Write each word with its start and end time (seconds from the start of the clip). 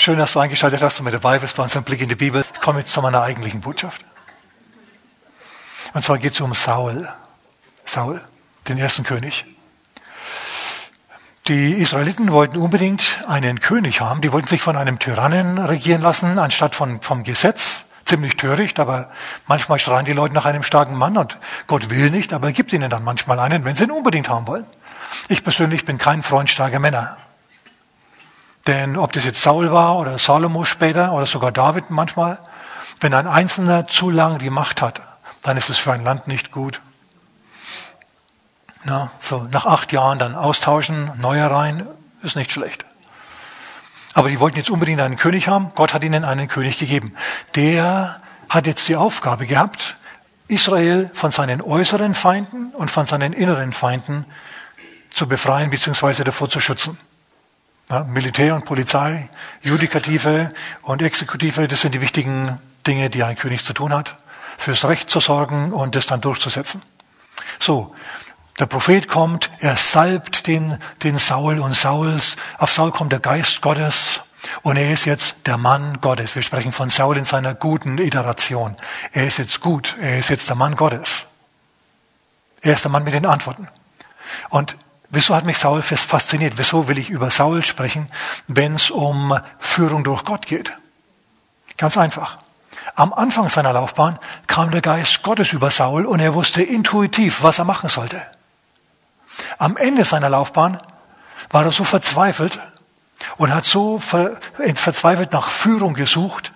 Schön, 0.00 0.16
dass 0.16 0.34
du 0.34 0.38
eingeschaltet 0.38 0.80
hast 0.80 1.00
und 1.00 1.06
mit 1.06 1.14
dabei 1.14 1.40
bist 1.40 1.56
bei 1.56 1.62
unserem 1.64 1.82
Blick 1.82 2.00
in 2.00 2.08
die 2.08 2.14
Bibel. 2.14 2.44
Ich 2.54 2.60
komme 2.60 2.78
jetzt 2.78 2.92
zu 2.92 3.02
meiner 3.02 3.20
eigentlichen 3.20 3.60
Botschaft. 3.60 4.04
Und 5.92 6.04
zwar 6.04 6.18
geht 6.18 6.34
es 6.34 6.40
um 6.40 6.54
Saul. 6.54 7.08
Saul, 7.84 8.20
den 8.68 8.78
ersten 8.78 9.02
König. 9.02 9.44
Die 11.48 11.72
Israeliten 11.72 12.30
wollten 12.30 12.58
unbedingt 12.58 13.24
einen 13.26 13.58
König 13.58 14.00
haben. 14.00 14.20
Die 14.20 14.30
wollten 14.30 14.46
sich 14.46 14.62
von 14.62 14.76
einem 14.76 15.00
Tyrannen 15.00 15.58
regieren 15.58 16.00
lassen, 16.00 16.38
anstatt 16.38 16.76
von, 16.76 17.02
vom 17.02 17.24
Gesetz. 17.24 17.86
Ziemlich 18.04 18.36
töricht, 18.36 18.78
aber 18.78 19.10
manchmal 19.48 19.80
schreien 19.80 20.04
die 20.04 20.12
Leute 20.12 20.32
nach 20.32 20.44
einem 20.44 20.62
starken 20.62 20.94
Mann 20.94 21.18
und 21.18 21.38
Gott 21.66 21.90
will 21.90 22.10
nicht, 22.10 22.32
aber 22.32 22.46
er 22.46 22.52
gibt 22.52 22.72
ihnen 22.72 22.88
dann 22.88 23.02
manchmal 23.02 23.40
einen, 23.40 23.64
wenn 23.64 23.74
sie 23.74 23.84
ihn 23.84 23.90
unbedingt 23.90 24.28
haben 24.28 24.46
wollen. 24.46 24.64
Ich 25.26 25.42
persönlich 25.42 25.84
bin 25.84 25.98
kein 25.98 26.22
Freund 26.22 26.48
starker 26.48 26.78
Männer. 26.78 27.16
Denn 28.68 28.98
ob 28.98 29.12
das 29.12 29.24
jetzt 29.24 29.40
Saul 29.40 29.72
war 29.72 29.96
oder 29.96 30.18
Salomo 30.18 30.66
später 30.66 31.12
oder 31.14 31.24
sogar 31.24 31.52
David 31.52 31.88
manchmal, 31.88 32.38
wenn 33.00 33.14
ein 33.14 33.26
Einzelner 33.26 33.88
zu 33.88 34.10
lang 34.10 34.36
die 34.36 34.50
Macht 34.50 34.82
hat, 34.82 35.00
dann 35.42 35.56
ist 35.56 35.70
es 35.70 35.78
für 35.78 35.92
ein 35.92 36.04
Land 36.04 36.28
nicht 36.28 36.52
gut. 36.52 36.82
Na, 38.84 39.10
so 39.18 39.48
nach 39.50 39.64
acht 39.64 39.90
Jahren 39.92 40.18
dann 40.18 40.34
austauschen, 40.34 41.10
neuer 41.16 41.50
rein, 41.50 41.86
ist 42.22 42.36
nicht 42.36 42.52
schlecht. 42.52 42.84
Aber 44.12 44.28
die 44.28 44.38
wollten 44.38 44.58
jetzt 44.58 44.68
unbedingt 44.68 45.00
einen 45.00 45.16
König 45.16 45.48
haben. 45.48 45.72
Gott 45.74 45.94
hat 45.94 46.04
ihnen 46.04 46.26
einen 46.26 46.46
König 46.48 46.78
gegeben. 46.78 47.12
Der 47.54 48.20
hat 48.50 48.66
jetzt 48.66 48.86
die 48.88 48.96
Aufgabe 48.96 49.46
gehabt, 49.46 49.96
Israel 50.46 51.10
von 51.14 51.30
seinen 51.30 51.62
äußeren 51.62 52.14
Feinden 52.14 52.72
und 52.74 52.90
von 52.90 53.06
seinen 53.06 53.32
inneren 53.32 53.72
Feinden 53.72 54.26
zu 55.08 55.26
befreien 55.26 55.70
bzw. 55.70 56.24
davor 56.24 56.50
zu 56.50 56.60
schützen. 56.60 56.98
Militär 58.06 58.54
und 58.54 58.66
Polizei, 58.66 59.30
Judikative 59.62 60.52
und 60.82 61.00
Exekutive, 61.00 61.68
das 61.68 61.80
sind 61.80 61.94
die 61.94 62.02
wichtigen 62.02 62.58
Dinge, 62.86 63.08
die 63.08 63.22
ein 63.22 63.36
König 63.36 63.64
zu 63.64 63.72
tun 63.72 63.94
hat, 63.94 64.16
fürs 64.58 64.84
Recht 64.84 65.08
zu 65.08 65.20
sorgen 65.20 65.72
und 65.72 65.94
das 65.94 66.06
dann 66.06 66.20
durchzusetzen. 66.20 66.82
So, 67.58 67.94
der 68.58 68.66
Prophet 68.66 69.08
kommt, 69.08 69.50
er 69.60 69.76
salbt 69.76 70.46
den, 70.46 70.76
den 71.02 71.16
Saul 71.16 71.60
und 71.60 71.74
Sauls, 71.74 72.36
auf 72.58 72.72
Saul 72.72 72.90
kommt 72.90 73.12
der 73.12 73.20
Geist 73.20 73.62
Gottes 73.62 74.20
und 74.62 74.76
er 74.76 74.90
ist 74.90 75.06
jetzt 75.06 75.36
der 75.46 75.56
Mann 75.56 76.00
Gottes. 76.02 76.34
Wir 76.34 76.42
sprechen 76.42 76.72
von 76.72 76.90
Saul 76.90 77.16
in 77.16 77.24
seiner 77.24 77.54
guten 77.54 77.96
Iteration. 77.96 78.76
Er 79.12 79.26
ist 79.26 79.38
jetzt 79.38 79.60
gut, 79.60 79.96
er 80.00 80.18
ist 80.18 80.28
jetzt 80.28 80.48
der 80.48 80.56
Mann 80.56 80.76
Gottes. 80.76 81.24
Er 82.60 82.74
ist 82.74 82.84
der 82.84 82.90
Mann 82.90 83.04
mit 83.04 83.14
den 83.14 83.24
Antworten. 83.24 83.68
Und 84.50 84.76
Wieso 85.10 85.34
hat 85.34 85.44
mich 85.44 85.58
Saul 85.58 85.82
fasziniert? 85.82 86.54
Wieso 86.56 86.86
will 86.86 86.98
ich 86.98 87.08
über 87.08 87.30
Saul 87.30 87.64
sprechen, 87.64 88.10
wenn 88.46 88.74
es 88.74 88.90
um 88.90 89.38
Führung 89.58 90.04
durch 90.04 90.24
Gott 90.24 90.46
geht? 90.46 90.72
Ganz 91.78 91.96
einfach. 91.96 92.36
Am 92.94 93.14
Anfang 93.14 93.48
seiner 93.48 93.72
Laufbahn 93.72 94.18
kam 94.46 94.70
der 94.70 94.82
Geist 94.82 95.22
Gottes 95.22 95.52
über 95.52 95.70
Saul 95.70 96.04
und 96.04 96.20
er 96.20 96.34
wusste 96.34 96.62
intuitiv, 96.62 97.42
was 97.42 97.58
er 97.58 97.64
machen 97.64 97.88
sollte. 97.88 98.20
Am 99.58 99.76
Ende 99.76 100.04
seiner 100.04 100.28
Laufbahn 100.28 100.80
war 101.50 101.64
er 101.64 101.72
so 101.72 101.84
verzweifelt 101.84 102.60
und 103.36 103.54
hat 103.54 103.64
so 103.64 103.98
verzweifelt 103.98 105.32
nach 105.32 105.48
Führung 105.48 105.94
gesucht, 105.94 106.52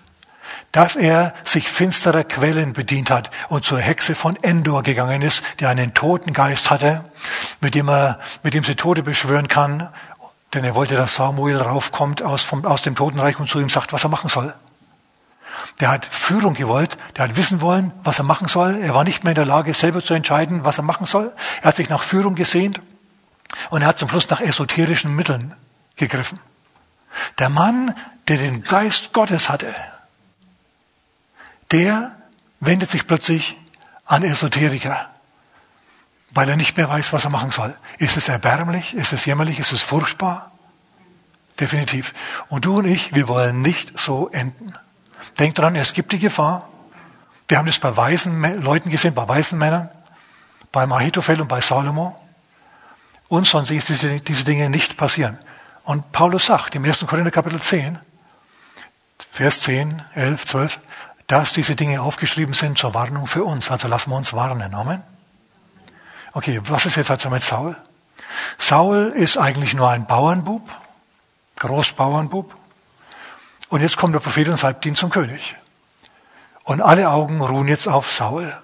dass 0.72 0.96
er 0.96 1.34
sich 1.44 1.68
finsterer 1.68 2.24
Quellen 2.24 2.72
bedient 2.72 3.10
hat 3.10 3.30
und 3.48 3.64
zur 3.64 3.78
Hexe 3.78 4.14
von 4.14 4.36
Endor 4.42 4.82
gegangen 4.82 5.22
ist, 5.22 5.42
die 5.60 5.66
einen 5.66 5.94
toten 5.94 6.32
Geist 6.32 6.70
hatte, 6.70 7.04
mit 7.62 7.74
dem 7.74 7.88
er, 7.88 8.18
mit 8.42 8.54
dem 8.54 8.64
sie 8.64 8.74
Tode 8.74 9.02
beschwören 9.02 9.48
kann, 9.48 9.88
denn 10.52 10.64
er 10.64 10.74
wollte, 10.74 10.96
dass 10.96 11.14
Samuel 11.14 11.56
raufkommt 11.56 12.22
aus, 12.22 12.42
vom, 12.42 12.66
aus 12.66 12.82
dem 12.82 12.94
Totenreich 12.94 13.38
und 13.38 13.48
zu 13.48 13.60
ihm 13.60 13.70
sagt, 13.70 13.92
was 13.92 14.04
er 14.04 14.10
machen 14.10 14.28
soll. 14.28 14.52
Der 15.80 15.88
hat 15.88 16.04
Führung 16.04 16.54
gewollt, 16.54 16.98
der 17.16 17.24
hat 17.24 17.36
wissen 17.36 17.60
wollen, 17.62 17.92
was 18.04 18.18
er 18.18 18.24
machen 18.24 18.48
soll. 18.48 18.78
Er 18.82 18.94
war 18.94 19.04
nicht 19.04 19.24
mehr 19.24 19.30
in 19.30 19.36
der 19.36 19.46
Lage, 19.46 19.72
selber 19.72 20.02
zu 20.02 20.12
entscheiden, 20.12 20.64
was 20.64 20.76
er 20.76 20.82
machen 20.82 21.06
soll. 21.06 21.32
Er 21.62 21.68
hat 21.68 21.76
sich 21.76 21.88
nach 21.88 22.02
Führung 22.02 22.34
gesehnt 22.34 22.82
und 23.70 23.80
er 23.80 23.88
hat 23.88 23.98
zum 23.98 24.08
Schluss 24.08 24.28
nach 24.28 24.40
esoterischen 24.40 25.14
Mitteln 25.14 25.54
gegriffen. 25.96 26.40
Der 27.38 27.48
Mann, 27.48 27.94
der 28.28 28.38
den 28.38 28.64
Geist 28.64 29.12
Gottes 29.12 29.48
hatte, 29.48 29.74
der 31.70 32.16
wendet 32.60 32.90
sich 32.90 33.06
plötzlich 33.06 33.56
an 34.04 34.24
Esoteriker, 34.24 35.11
weil 36.34 36.48
er 36.48 36.56
nicht 36.56 36.76
mehr 36.76 36.88
weiß, 36.88 37.12
was 37.12 37.24
er 37.24 37.30
machen 37.30 37.50
soll. 37.50 37.74
Ist 37.98 38.16
es 38.16 38.28
erbärmlich? 38.28 38.94
Ist 38.94 39.12
es 39.12 39.24
jämmerlich? 39.26 39.58
Ist 39.58 39.72
es 39.72 39.82
furchtbar? 39.82 40.52
Definitiv. 41.60 42.14
Und 42.48 42.64
du 42.64 42.78
und 42.78 42.86
ich, 42.86 43.14
wir 43.14 43.28
wollen 43.28 43.60
nicht 43.60 43.98
so 43.98 44.28
enden. 44.28 44.74
Denk 45.38 45.54
dran, 45.54 45.76
es 45.76 45.92
gibt 45.92 46.12
die 46.12 46.18
Gefahr. 46.18 46.68
Wir 47.48 47.58
haben 47.58 47.66
das 47.66 47.78
bei 47.78 47.96
weisen 47.96 48.62
Leuten 48.62 48.90
gesehen, 48.90 49.14
bei 49.14 49.28
weisen 49.28 49.58
Männern, 49.58 49.90
bei 50.70 50.88
Ahitophel 50.88 51.40
und 51.40 51.48
bei 51.48 51.60
Salomo. 51.60 52.18
Uns 53.28 53.50
sollen 53.50 53.66
diese, 53.66 54.20
diese 54.20 54.44
Dinge 54.44 54.70
nicht 54.70 54.96
passieren. 54.96 55.38
Und 55.84 56.12
Paulus 56.12 56.46
sagt 56.46 56.74
im 56.74 56.84
1. 56.84 57.06
Korinther 57.06 57.30
Kapitel 57.30 57.60
10, 57.60 57.98
Vers 59.30 59.60
10, 59.60 60.02
11, 60.14 60.46
12, 60.46 60.80
dass 61.26 61.52
diese 61.52 61.76
Dinge 61.76 62.00
aufgeschrieben 62.02 62.54
sind 62.54 62.78
zur 62.78 62.94
Warnung 62.94 63.26
für 63.26 63.44
uns. 63.44 63.70
Also 63.70 63.88
lassen 63.88 64.10
wir 64.10 64.16
uns 64.16 64.32
warnen. 64.32 64.74
Amen. 64.74 65.02
Okay, 66.34 66.60
was 66.64 66.86
ist 66.86 66.96
jetzt 66.96 67.10
also 67.10 67.28
mit 67.28 67.42
Saul? 67.42 67.76
Saul 68.58 69.12
ist 69.14 69.36
eigentlich 69.36 69.74
nur 69.74 69.90
ein 69.90 70.06
Bauernbub, 70.06 70.66
Großbauernbub. 71.56 72.56
Und 73.68 73.80
jetzt 73.80 73.96
kommt 73.96 74.14
der 74.14 74.20
Prophet 74.20 74.48
und 74.48 74.56
salbt 74.56 74.86
ihn 74.86 74.94
zum 74.94 75.10
König. 75.10 75.56
Und 76.64 76.80
alle 76.80 77.10
Augen 77.10 77.40
ruhen 77.40 77.68
jetzt 77.68 77.86
auf 77.86 78.10
Saul. 78.10 78.56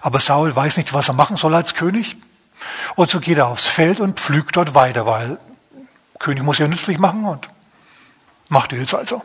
Aber 0.00 0.18
Saul 0.20 0.54
weiß 0.54 0.78
nicht, 0.78 0.92
was 0.92 1.08
er 1.08 1.14
machen 1.14 1.36
soll 1.36 1.54
als 1.54 1.74
König. 1.74 2.16
Und 2.96 3.08
so 3.10 3.20
geht 3.20 3.38
er 3.38 3.46
aufs 3.46 3.66
Feld 3.66 4.00
und 4.00 4.18
pflügt 4.18 4.56
dort 4.56 4.74
weiter, 4.74 5.06
weil 5.06 5.38
König 6.18 6.42
muss 6.42 6.58
ja 6.58 6.66
nützlich 6.68 6.98
machen 6.98 7.24
und 7.24 7.48
macht 8.48 8.72
er 8.72 8.80
jetzt 8.80 8.94
also. 8.94 9.22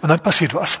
Und 0.00 0.08
dann 0.08 0.20
passiert 0.20 0.54
was. 0.54 0.80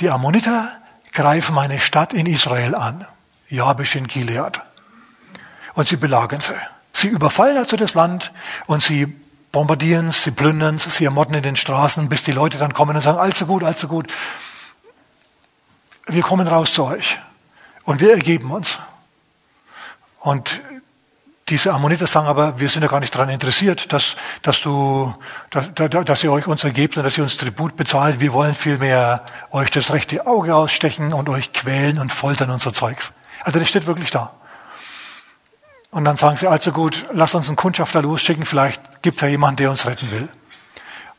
Die 0.00 0.10
Ammoniter 0.10 0.70
greifen 1.12 1.58
eine 1.58 1.80
Stadt 1.80 2.12
in 2.12 2.26
Israel 2.26 2.74
an, 2.74 3.06
Jabesh 3.48 3.96
in 3.96 4.06
Gilead. 4.06 4.60
Und 5.80 5.88
sie 5.88 5.96
belagern 5.96 6.42
sie. 6.42 6.52
Sie 6.92 7.08
überfallen 7.08 7.56
also 7.56 7.74
das 7.74 7.94
Land 7.94 8.32
und 8.66 8.82
sie 8.82 9.06
bombardieren 9.50 10.08
es, 10.08 10.24
sie 10.24 10.30
plündern 10.30 10.76
es, 10.76 10.82
sie 10.94 11.06
ermorden 11.06 11.34
in 11.34 11.42
den 11.42 11.56
Straßen, 11.56 12.06
bis 12.10 12.22
die 12.22 12.32
Leute 12.32 12.58
dann 12.58 12.74
kommen 12.74 12.94
und 12.94 13.00
sagen, 13.00 13.16
allzu 13.16 13.46
gut, 13.46 13.64
allzu 13.64 13.88
gut. 13.88 14.06
Wir 16.06 16.20
kommen 16.20 16.46
raus 16.46 16.74
zu 16.74 16.84
euch. 16.84 17.18
Und 17.84 18.02
wir 18.02 18.12
ergeben 18.12 18.50
uns. 18.50 18.78
Und 20.18 20.60
diese 21.48 21.72
Ammoniter 21.72 22.06
sagen 22.06 22.26
aber, 22.26 22.60
wir 22.60 22.68
sind 22.68 22.82
ja 22.82 22.88
gar 22.88 23.00
nicht 23.00 23.14
daran 23.14 23.30
interessiert, 23.30 23.90
dass, 23.90 24.16
dass, 24.42 24.60
du, 24.60 25.14
dass, 25.48 25.88
dass 25.88 26.22
ihr 26.22 26.30
euch 26.30 26.46
uns 26.46 26.62
ergebt 26.62 26.98
und 26.98 27.04
dass 27.04 27.16
ihr 27.16 27.24
uns 27.24 27.38
Tribut 27.38 27.76
bezahlt. 27.76 28.20
Wir 28.20 28.34
wollen 28.34 28.52
vielmehr 28.52 29.24
euch 29.50 29.70
das 29.70 29.94
rechte 29.94 30.26
Auge 30.26 30.54
ausstechen 30.54 31.14
und 31.14 31.30
euch 31.30 31.54
quälen 31.54 31.98
und 31.98 32.12
foltern 32.12 32.50
und 32.50 32.60
so 32.60 32.70
Zeugs. 32.70 33.12
Also 33.44 33.58
das 33.58 33.66
steht 33.70 33.86
wirklich 33.86 34.10
da. 34.10 34.34
Und 35.90 36.04
dann 36.04 36.16
sagen 36.16 36.36
sie, 36.36 36.46
also 36.46 36.72
gut, 36.72 37.06
lasst 37.12 37.34
uns 37.34 37.48
einen 37.48 37.56
Kundschafter 37.56 38.02
losschicken, 38.02 38.46
vielleicht 38.46 39.02
gibt 39.02 39.16
es 39.16 39.22
ja 39.22 39.28
jemanden, 39.28 39.56
der 39.56 39.70
uns 39.70 39.86
retten 39.86 40.10
will. 40.10 40.28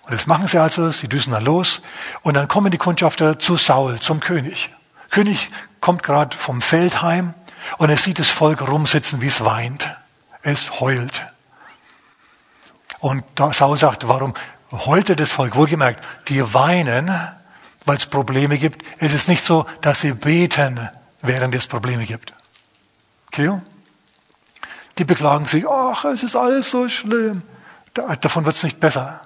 Und 0.04 0.14
das 0.14 0.28
machen 0.28 0.48
sie 0.48 0.58
also, 0.58 0.90
sie 0.92 1.08
düsen 1.08 1.34
dann 1.34 1.44
los 1.44 1.82
und 2.22 2.36
dann 2.36 2.48
kommen 2.48 2.72
die 2.72 2.78
Kundschafter 2.78 3.38
zu 3.38 3.58
Saul, 3.58 4.00
zum 4.00 4.20
König. 4.20 4.70
König 5.10 5.50
kommt 5.82 6.04
gerade 6.04 6.36
vom 6.38 6.62
Feld 6.62 7.02
heim 7.02 7.34
und 7.78 7.90
er 7.90 7.98
sieht 7.98 8.20
das 8.20 8.30
Volk 8.30 8.68
rumsitzen, 8.68 9.22
wie 9.22 9.28
es 9.28 9.44
weint 9.44 9.90
es 10.44 10.80
heult. 10.80 11.24
Und 13.00 13.24
Saul 13.54 13.78
sagt, 13.78 14.08
warum 14.08 14.34
heulte 14.72 15.16
das 15.16 15.32
Volk? 15.32 15.56
Wohlgemerkt, 15.56 16.06
die 16.28 16.54
weinen, 16.54 17.12
weil 17.86 17.98
es 17.98 18.06
Probleme 18.06 18.58
gibt. 18.58 18.86
Es 19.00 19.14
ist 19.14 19.28
nicht 19.28 19.44
so, 19.44 19.66
dass 19.82 20.02
sie 20.02 20.14
beten, 20.14 20.90
während 21.22 21.56
es 21.56 21.68
Probleme 21.68 22.06
gibt. 22.06 22.34
Okay? 23.28 23.60
Die 24.98 25.06
beklagen 25.06 25.48
sich, 25.48 25.68
ach, 25.68 26.06
es 26.06 26.24
ist 26.24 26.36
alles 26.36 26.70
so 26.70 26.88
schlimm. 26.90 27.42
Davon 27.94 28.46
wird 28.46 28.56
es 28.56 28.64
nicht 28.64 28.80
besser. 28.80 29.20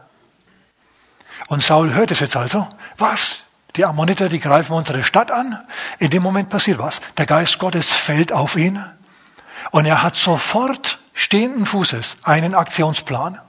Und 1.47 1.63
Saul 1.63 1.93
hört 1.93 2.11
es 2.11 2.19
jetzt 2.19 2.35
also. 2.35 2.67
Was? 2.97 3.43
Die 3.75 3.85
Ammoniter, 3.85 4.29
die 4.29 4.39
greifen 4.39 4.73
unsere 4.73 5.03
Stadt 5.03 5.31
an. 5.31 5.59
In 5.99 6.09
dem 6.09 6.23
Moment 6.23 6.49
passiert 6.49 6.79
was. 6.79 7.01
Der 7.17 7.25
Geist 7.25 7.59
Gottes 7.59 7.91
fällt 7.91 8.31
auf 8.31 8.55
ihn. 8.55 8.83
Und 9.71 9.85
er 9.85 10.01
hat 10.01 10.15
sofort 10.15 10.99
stehenden 11.13 11.65
Fußes 11.65 12.17
einen 12.23 12.55
Aktionsplan. 12.55 13.39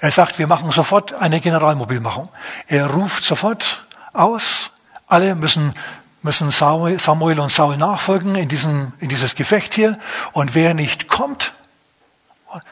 Er 0.00 0.12
sagt, 0.12 0.38
wir 0.38 0.46
machen 0.46 0.70
sofort 0.72 1.14
eine 1.14 1.40
Generalmobilmachung. 1.40 2.28
Er 2.66 2.88
ruft 2.88 3.24
sofort 3.24 3.86
aus, 4.12 4.72
alle 5.06 5.34
müssen, 5.34 5.74
müssen 6.22 6.50
Samuel 6.50 7.40
und 7.40 7.50
Saul 7.50 7.76
nachfolgen 7.76 8.34
in, 8.34 8.48
diesem, 8.48 8.92
in 8.98 9.08
dieses 9.08 9.34
Gefecht 9.34 9.74
hier. 9.74 9.98
Und 10.32 10.54
wer 10.54 10.74
nicht 10.74 11.08
kommt, 11.08 11.52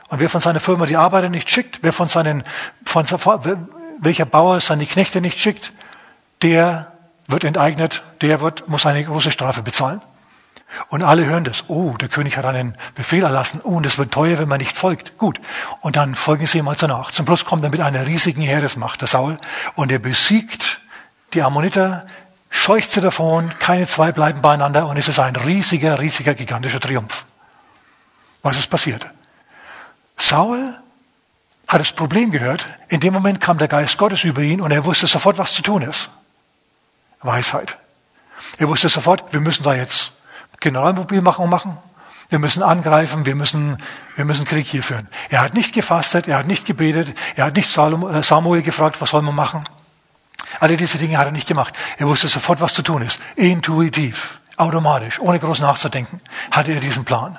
und 0.09 0.21
wer 0.21 0.29
von 0.29 0.41
seiner 0.41 0.61
Firma 0.61 0.87
die 0.87 0.97
Arbeiter 0.97 1.29
nicht 1.29 1.51
schickt, 1.51 1.79
wer 1.83 1.93
von 1.93 2.09
seinen, 2.09 2.43
von, 2.85 3.07
welcher 4.01 4.25
Bauer 4.25 4.61
seine 4.61 4.87
Knechte 4.87 5.21
nicht 5.21 5.39
schickt, 5.39 5.73
der 6.43 6.93
wird 7.27 7.45
enteignet, 7.45 8.03
der 8.21 8.41
wird, 8.41 8.69
muss 8.69 8.87
eine 8.87 9.05
große 9.05 9.31
Strafe 9.31 9.63
bezahlen. 9.63 10.01
Und 10.89 11.03
alle 11.03 11.25
hören 11.25 11.45
das. 11.45 11.65
Oh, 11.69 11.95
der 11.99 12.09
König 12.09 12.37
hat 12.37 12.45
einen 12.45 12.77
Befehl 12.95 13.23
erlassen. 13.23 13.61
Oh, 13.65 13.77
und 13.77 13.87
es 13.87 13.97
wird 13.97 14.13
teuer, 14.13 14.39
wenn 14.39 14.49
man 14.49 14.59
nicht 14.59 14.77
folgt. 14.77 15.17
Gut. 15.17 15.41
Und 15.81 15.97
dann 15.97 16.15
folgen 16.15 16.47
sie 16.47 16.59
ihm 16.59 16.69
also 16.69 16.87
nach. 16.87 17.11
Zum 17.11 17.27
Schluss 17.27 17.45
kommt 17.45 17.65
er 17.65 17.71
mit 17.71 17.81
einer 17.81 18.07
riesigen 18.07 18.43
Heeresmacht, 18.43 19.01
der 19.01 19.09
Saul, 19.09 19.39
und 19.77 19.91
er 19.91 19.99
besiegt 19.99 20.81
die 21.33 21.43
Ammoniter, 21.43 22.07
scheucht 22.51 22.91
sie 22.91 23.01
davon, 23.01 23.53
keine 23.59 23.87
zwei 23.87 24.13
bleiben 24.13 24.43
beieinander, 24.43 24.87
und 24.87 24.97
es 24.97 25.09
ist 25.09 25.19
ein 25.19 25.37
riesiger, 25.37 25.99
riesiger, 25.99 26.35
gigantischer 26.35 26.81
Triumph. 26.81 27.25
Was 28.43 28.59
ist 28.59 28.69
passiert? 28.69 29.07
Saul 30.17 30.75
hat 31.69 31.81
das 31.81 31.93
Problem 31.93 32.31
gehört. 32.31 32.67
In 32.89 33.01
dem 33.01 33.13
Moment 33.13 33.41
kam 33.41 33.59
der 33.59 33.69
Geist 33.69 33.99
Gottes 33.99 34.25
über 34.25 34.41
ihn 34.41 34.61
und 34.61 34.71
er 34.71 34.85
wusste 34.85 35.07
sofort, 35.07 35.39
was 35.39 35.53
zu 35.53 35.63
tun 35.63 35.83
ist. 35.83 36.09
Weisheit. 37.21 37.77
Er 38.59 38.69
wusste 38.69 38.89
sofort, 38.89 39.33
wir 39.33 39.41
müssen 39.41 39.63
da 39.65 39.75
jetzt 39.75 40.13
Generalmobilmachung 40.61 41.49
machen. 41.49 41.77
Wir 42.31 42.39
müssen 42.39 42.63
angreifen, 42.63 43.25
wir 43.25 43.35
müssen, 43.35 43.83
wir 44.17 44.25
müssen 44.25 44.45
Krieg 44.45 44.67
hier 44.67 44.83
führen. 44.83 45.09
Er 45.31 45.41
hat 45.41 45.55
nicht 45.55 45.73
gefastet, 45.73 46.29
er 46.29 46.39
hat 46.39 46.47
nicht 46.47 46.67
gebetet, 46.67 47.17
er 47.37 47.47
hat 47.47 47.57
nicht 47.57 47.75
äh, 47.77 48.23
Samuel 48.23 48.63
gefragt, 48.63 49.01
was 49.01 49.11
soll 49.11 49.23
man 49.23 49.35
machen. 49.35 49.61
Alle 50.61 50.77
diese 50.77 50.99
Dinge 50.99 51.19
hat 51.19 51.27
er 51.27 51.33
nicht 51.33 51.49
gemacht. 51.49 51.75
Er 51.97 52.07
wusste 52.07 52.29
sofort, 52.29 52.61
was 52.61 52.75
zu 52.75 52.83
tun 52.83 53.03
ist. 53.03 53.21
Intuitiv, 53.37 54.41
automatisch, 54.57 55.21
ohne 55.21 55.39
groß 55.39 55.61
nachzudenken, 55.61 56.21
hatte 56.51 56.73
er 56.73 56.81
diesen 56.81 57.05
Plan. 57.05 57.39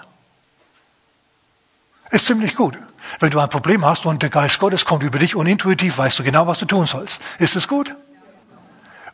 Ist 2.11 2.25
ziemlich 2.25 2.55
gut. 2.55 2.77
Wenn 3.19 3.31
du 3.31 3.39
ein 3.39 3.49
Problem 3.49 3.85
hast 3.85 4.05
und 4.05 4.21
der 4.21 4.29
Geist 4.29 4.59
Gottes 4.59 4.85
kommt 4.85 5.03
über 5.03 5.19
dich 5.19 5.35
und 5.35 5.47
intuitiv 5.47 5.97
weißt 5.97 6.19
du 6.19 6.23
genau, 6.23 6.47
was 6.47 6.59
du 6.59 6.65
tun 6.65 6.85
sollst. 6.85 7.21
Ist 7.39 7.55
es 7.55 7.67
gut? 7.67 7.95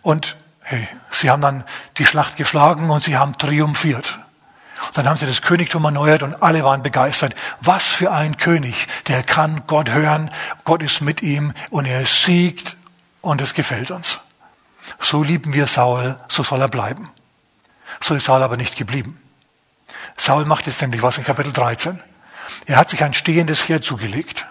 Und 0.02 0.36
Hey, 0.68 0.88
sie 1.12 1.30
haben 1.30 1.44
dann 1.44 1.64
die 2.00 2.08
Schlacht 2.08 2.38
geschlagen 2.38 2.90
und 2.90 3.04
sie 3.04 3.18
haben 3.18 3.38
triumphiert. 3.38 4.18
Dann 4.96 5.08
haben 5.08 5.18
sie 5.18 5.28
das 5.28 5.44
Königtum 5.44 5.86
erneuert 5.86 6.24
und 6.24 6.42
alle 6.42 6.64
waren 6.64 6.82
begeistert. 6.82 7.36
Was 7.62 7.84
für 7.84 8.12
ein 8.12 8.38
König, 8.38 8.88
der 9.08 9.22
kann 9.22 9.62
Gott 9.68 9.92
hören, 9.92 10.32
Gott 10.64 10.82
ist 10.82 11.02
mit 11.02 11.22
ihm 11.22 11.54
und 11.70 11.86
er 11.86 12.08
siegt 12.08 12.78
und 13.26 13.42
es 13.42 13.54
gefällt 13.54 13.92
uns. 13.92 14.20
So 15.00 15.24
lieben 15.24 15.54
wir 15.54 15.68
Saul, 15.68 16.20
so 16.28 16.44
soll 16.44 16.62
er 16.62 16.68
bleiben. 16.68 17.10
So 18.02 18.16
ist 18.16 18.26
Saul 18.26 18.44
aber 18.44 18.58
nicht 18.58 18.78
geblieben. 18.78 19.18
Saul 20.18 20.46
macht 20.46 20.68
jetzt 20.68 20.82
nämlich 20.82 21.02
was 21.02 21.18
in 21.18 21.24
Kapitel 21.24 21.52
13. 21.52 22.00
Er 22.66 22.78
hat 22.78 22.90
sich 22.90 23.04
ein 23.04 23.14
stehendes 23.14 23.68
Heer 23.68 23.82
zugelegt. 23.82 24.46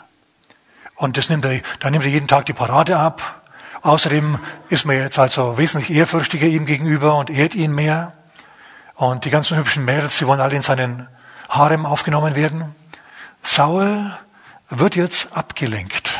Und 0.97 1.17
das 1.17 1.29
nimmt 1.29 1.45
er, 1.45 1.61
da 1.81 1.91
nimmt 1.91 2.05
er 2.05 2.11
jeden 2.11 2.29
Tag 2.29 2.47
die 2.47 2.53
Parade 2.53 2.99
ab 2.99 3.45
Außerdem 3.85 4.39
ist 4.71 4.87
man 4.87 4.97
jetzt 4.97 5.19
also 5.19 5.59
wesentlich 5.59 5.95
ehrfürchtiger 5.95 6.47
ihm 6.47 6.65
gegenüber 6.65 7.17
und 7.19 7.29
ehrt 7.29 7.55
ihn 7.55 7.75
mehr. 7.75 8.15
Und 8.95 9.27
die 9.27 9.31
ganzen 9.31 9.59
hübschen 9.59 9.85
Mädels, 9.85 10.17
die 10.17 10.27
wollen 10.27 10.41
alle 10.41 10.57
in 10.57 10.63
seinen 10.63 11.07
Harem 11.51 11.85
aufgenommen 11.85 12.35
werden. 12.35 12.75
Saul 13.43 14.11
wird 14.71 14.97
jetzt 14.97 15.37
abgelenkt. 15.37 16.19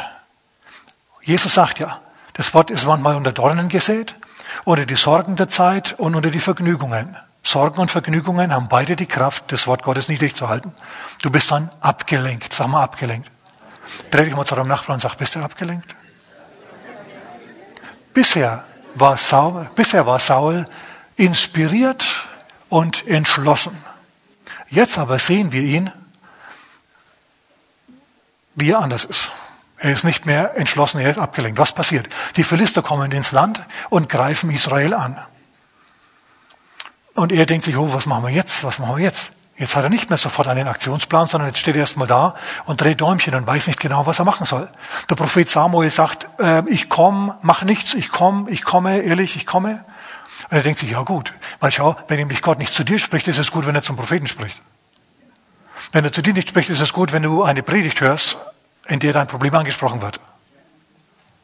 Jesus 1.23 1.55
sagt 1.55 1.79
ja, 1.79 2.03
das 2.35 2.53
Wort 2.53 2.71
ist 2.71 2.85
manchmal 2.85 3.17
unter 3.17 3.33
Dornen 3.33 3.69
gesät, 3.69 4.17
unter 4.65 4.87
die 4.87 4.97
Sorgen 4.97 5.37
der 5.37 5.49
Zeit 5.49 5.95
und 5.99 6.15
unter 6.15 6.31
die 6.31 6.41
Vergnügungen. 6.41 7.17
Sorgen 7.43 7.81
und 7.81 7.91
Vergnügungen 7.91 8.53
haben 8.53 8.69
beide 8.69 8.97
die 8.97 9.07
Kraft, 9.07 9.53
das 9.53 9.67
Wort 9.67 9.83
Gottes 9.83 10.09
niedrig 10.09 10.35
zu 10.35 10.49
halten. 10.49 10.75
Du 11.23 11.31
bist 11.31 11.51
dann 11.51 11.71
abgelenkt. 11.81 12.53
Sag 12.53 12.69
mal 12.69 12.83
abgelenkt. 12.83 13.31
Dreh 14.11 14.25
dich 14.25 14.35
mal 14.35 14.45
zu 14.45 14.55
deinem 14.55 14.69
Nachbarn 14.69 14.95
und 14.95 15.01
sag, 15.01 15.17
bist 15.17 15.35
du 15.37 15.41
abgelenkt? 15.41 15.95
Bisher 18.13 18.65
war 18.95 19.19
Saul, 19.19 19.69
bisher 19.75 20.07
war 20.07 20.19
Saul 20.19 20.65
inspiriert 21.17 22.27
und 22.69 23.07
entschlossen. 23.07 23.77
Jetzt 24.69 24.99
aber 24.99 25.19
sehen 25.19 25.53
wir 25.53 25.63
ihn, 25.63 25.93
wie 28.55 28.71
er 28.71 28.81
anders 28.81 29.05
ist. 29.05 29.31
Er 29.85 29.93
ist 29.93 30.03
nicht 30.03 30.25
mehr 30.25 30.57
entschlossen, 30.57 30.99
er 30.99 31.11
ist 31.11 31.19
abgelenkt. 31.19 31.59
Was 31.59 31.73
passiert? 31.73 32.09
Die 32.37 32.45
Philister 32.45 32.81
kommen 32.81 33.13
ins 33.13 33.33
Land 33.33 33.63
und 33.91 34.09
greifen 34.09 34.51
Israel 34.51 34.95
an. 34.95 35.19
Und 37.13 37.33
er 37.33 37.45
denkt 37.45 37.67
sich, 37.67 37.77
oh, 37.77 37.93
was 37.93 38.07
machen 38.07 38.25
wir 38.25 38.31
jetzt? 38.31 38.65
Was 38.65 38.79
machen 38.79 38.97
wir 38.97 39.05
jetzt? 39.05 39.33
Jetzt 39.59 39.77
hat 39.77 39.85
er 39.85 39.91
nicht 39.91 40.09
mehr 40.09 40.17
sofort 40.17 40.49
einen 40.49 40.69
Aktionsplan, 40.69 41.29
sondern 41.29 41.51
jetzt 41.51 41.59
steht 41.59 41.75
er 41.75 41.83
erstmal 41.83 42.07
da 42.07 42.35
und 42.65 42.81
dreht 42.81 43.03
Däumchen 43.03 43.35
und 43.35 43.47
weiß 43.47 43.67
nicht 43.67 43.79
genau, 43.79 44.07
was 44.07 44.19
er 44.19 44.25
machen 44.25 44.47
soll. 44.47 44.71
Der 45.11 45.17
Prophet 45.17 45.51
Samuel 45.51 45.91
sagt, 45.91 46.29
äh, 46.41 46.63
ich 46.67 46.89
komme, 46.89 47.37
mach 47.43 47.63
nichts, 47.63 47.93
ich 47.93 48.09
komme, 48.09 48.49
ich 48.49 48.65
komme, 48.65 49.01
ehrlich, 49.01 49.37
ich 49.37 49.45
komme. 49.45 49.85
Und 50.49 50.57
er 50.57 50.63
denkt 50.63 50.79
sich, 50.79 50.93
ja 50.93 51.03
gut, 51.03 51.35
weil 51.61 51.73
schau, 51.73 51.95
wenn 52.09 52.17
nämlich 52.17 52.41
Gott 52.41 52.59
nicht 52.59 52.73
zu 52.73 52.85
dir 52.85 52.99
spricht, 52.99 53.29
ist 53.29 53.39
es 53.39 53.51
gut, 53.51 53.67
wenn 53.67 53.75
er 53.75 53.83
zum 53.83 53.97
Propheten 53.97 54.29
spricht. 54.29 54.63
Wenn 55.93 56.07
er 56.07 56.13
zu 56.13 56.23
dir 56.23 56.33
nicht 56.33 56.49
spricht, 56.49 56.71
ist 56.71 56.81
es 56.81 56.95
gut, 56.95 57.13
wenn 57.13 57.23
du 57.23 57.43
eine 57.43 57.63
Predigt 57.63 58.01
hörst, 58.01 58.39
in 58.87 58.99
der 58.99 59.13
dein 59.13 59.27
Problem 59.27 59.55
angesprochen 59.55 60.03
wird. 60.03 60.21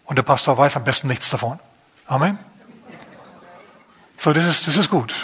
Und 0.04 0.16
der 0.16 0.22
Pastor 0.22 0.56
weiß 0.58 0.76
am 0.76 0.84
besten 0.84 1.08
nichts 1.08 1.30
davon. 1.30 1.58
Amen. 2.06 2.38
So, 4.16 4.32
das 4.32 4.46
ist, 4.46 4.66
das 4.66 4.76
ist 4.76 4.90
gut. 4.90 5.14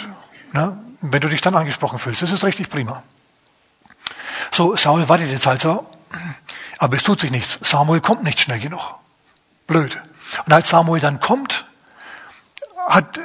Ne? 0.53 0.77
wenn 1.01 1.21
du 1.21 1.29
dich 1.29 1.41
dann 1.41 1.55
angesprochen 1.55 1.99
fühlst. 1.99 2.21
Das 2.21 2.31
ist 2.31 2.43
richtig 2.43 2.69
prima. 2.69 3.03
So, 4.51 4.75
Saul 4.75 5.07
wartet 5.09 5.29
jetzt 5.29 5.47
also, 5.47 5.87
aber 6.77 6.97
es 6.97 7.03
tut 7.03 7.21
sich 7.21 7.31
nichts. 7.31 7.59
Samuel 7.61 8.01
kommt 8.01 8.23
nicht 8.23 8.39
schnell 8.39 8.59
genug. 8.59 8.95
Blöd. 9.67 10.01
Und 10.45 10.53
als 10.53 10.69
Samuel 10.69 11.01
dann 11.01 11.19
kommt, 11.19 11.65
hat 12.87 13.19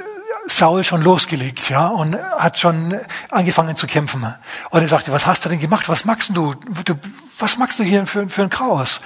Saul 0.47 0.83
schon 0.85 1.03
losgelegt, 1.03 1.71
ja, 1.71 1.87
und 1.87 2.17
hat 2.17 2.59
schon 2.59 2.99
angefangen 3.31 3.77
zu 3.77 3.87
kämpfen. 3.87 4.35
Und 4.71 4.83
er 4.83 4.89
sagte, 4.89 5.13
was 5.13 5.27
hast 5.27 5.45
du 5.45 5.49
denn 5.49 5.61
gemacht? 5.61 5.89
Was 5.89 6.05
magst 6.05 6.31
du? 6.35 6.55
du 6.85 6.95
was 7.39 7.59
magst 7.59 7.79
du 7.79 7.85
hier 7.85 8.07
für, 8.07 8.29
für 8.29 8.43
ein 8.43 8.51
Chaos? 8.51 9.01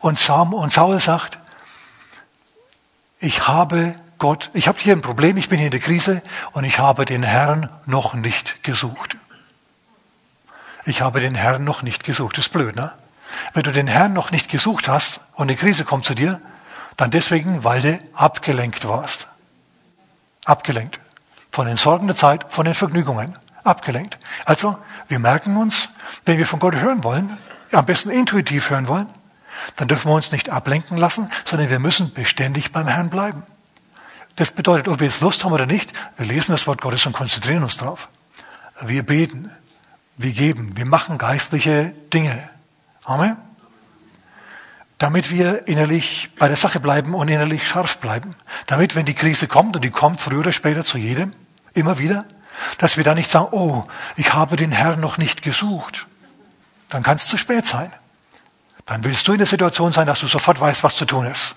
Und, 0.00 0.18
Sam, 0.18 0.54
und 0.54 0.72
Saul 0.72 1.00
sagt, 1.00 1.38
ich 3.18 3.48
habe 3.48 3.94
Gott, 4.18 4.50
ich 4.52 4.68
habe 4.68 4.78
hier 4.78 4.94
ein 4.94 5.00
Problem, 5.00 5.36
ich 5.36 5.48
bin 5.48 5.58
hier 5.58 5.66
in 5.66 5.72
der 5.72 5.80
Krise 5.80 6.22
und 6.52 6.64
ich 6.64 6.78
habe 6.78 7.04
den 7.04 7.22
Herrn 7.22 7.68
noch 7.86 8.14
nicht 8.14 8.62
gesucht. 8.62 9.16
Ich 10.84 11.00
habe 11.00 11.20
den 11.20 11.34
Herrn 11.34 11.64
noch 11.64 11.82
nicht 11.82 12.04
gesucht. 12.04 12.36
Das 12.38 12.46
ist 12.46 12.52
blöd, 12.52 12.76
ne? 12.76 12.92
Wenn 13.52 13.62
du 13.62 13.72
den 13.72 13.86
Herrn 13.86 14.12
noch 14.12 14.30
nicht 14.30 14.50
gesucht 14.50 14.88
hast 14.88 15.20
und 15.32 15.48
eine 15.48 15.56
Krise 15.56 15.84
kommt 15.84 16.04
zu 16.04 16.14
dir, 16.14 16.40
dann 16.96 17.10
deswegen, 17.10 17.64
weil 17.64 17.80
du 17.80 17.98
abgelenkt 18.14 18.86
warst. 18.86 19.26
Abgelenkt. 20.44 21.00
Von 21.50 21.66
den 21.66 21.76
Sorgen 21.76 22.06
der 22.06 22.16
Zeit, 22.16 22.46
von 22.48 22.64
den 22.64 22.74
Vergnügungen. 22.74 23.36
Abgelenkt. 23.64 24.18
Also, 24.44 24.76
wir 25.08 25.18
merken 25.18 25.56
uns, 25.56 25.90
wenn 26.24 26.38
wir 26.38 26.46
von 26.46 26.58
Gott 26.58 26.74
hören 26.74 27.04
wollen, 27.04 27.36
am 27.70 27.86
besten 27.86 28.10
intuitiv 28.10 28.70
hören 28.70 28.88
wollen, 28.88 29.08
dann 29.76 29.88
dürfen 29.88 30.10
wir 30.10 30.14
uns 30.14 30.32
nicht 30.32 30.50
ablenken 30.50 30.96
lassen, 30.96 31.30
sondern 31.44 31.70
wir 31.70 31.78
müssen 31.78 32.12
beständig 32.12 32.72
beim 32.72 32.88
Herrn 32.88 33.10
bleiben. 33.10 33.44
Das 34.36 34.50
bedeutet, 34.50 34.88
ob 34.88 35.00
wir 35.00 35.06
jetzt 35.06 35.20
Lust 35.20 35.44
haben 35.44 35.52
oder 35.52 35.66
nicht, 35.66 35.92
wir 36.16 36.26
lesen 36.26 36.52
das 36.52 36.66
Wort 36.66 36.80
Gottes 36.80 37.06
und 37.06 37.12
konzentrieren 37.12 37.62
uns 37.62 37.76
drauf. 37.76 38.08
Wir 38.80 39.04
beten, 39.04 39.50
wir 40.16 40.32
geben, 40.32 40.76
wir 40.76 40.86
machen 40.86 41.18
geistliche 41.18 41.94
Dinge. 42.12 42.48
Amen. 43.04 43.36
Damit 45.02 45.32
wir 45.32 45.66
innerlich 45.66 46.30
bei 46.38 46.46
der 46.46 46.56
Sache 46.56 46.78
bleiben 46.78 47.14
und 47.14 47.26
innerlich 47.26 47.66
scharf 47.66 47.98
bleiben. 47.98 48.36
Damit, 48.68 48.94
wenn 48.94 49.04
die 49.04 49.14
Krise 49.14 49.48
kommt, 49.48 49.74
und 49.74 49.82
die 49.82 49.90
kommt 49.90 50.20
früher 50.20 50.38
oder 50.38 50.52
später 50.52 50.84
zu 50.84 50.96
jedem, 50.96 51.32
immer 51.74 51.98
wieder, 51.98 52.24
dass 52.78 52.96
wir 52.96 53.02
da 53.02 53.12
nicht 53.12 53.28
sagen, 53.28 53.48
oh, 53.50 53.82
ich 54.14 54.32
habe 54.32 54.54
den 54.54 54.70
Herrn 54.70 55.00
noch 55.00 55.18
nicht 55.18 55.42
gesucht. 55.42 56.06
Dann 56.88 57.02
kann 57.02 57.16
es 57.16 57.26
zu 57.26 57.36
spät 57.36 57.66
sein. 57.66 57.90
Dann 58.86 59.02
willst 59.02 59.26
du 59.26 59.32
in 59.32 59.38
der 59.38 59.48
Situation 59.48 59.90
sein, 59.90 60.06
dass 60.06 60.20
du 60.20 60.28
sofort 60.28 60.60
weißt, 60.60 60.84
was 60.84 60.94
zu 60.94 61.04
tun 61.04 61.26
ist. 61.26 61.56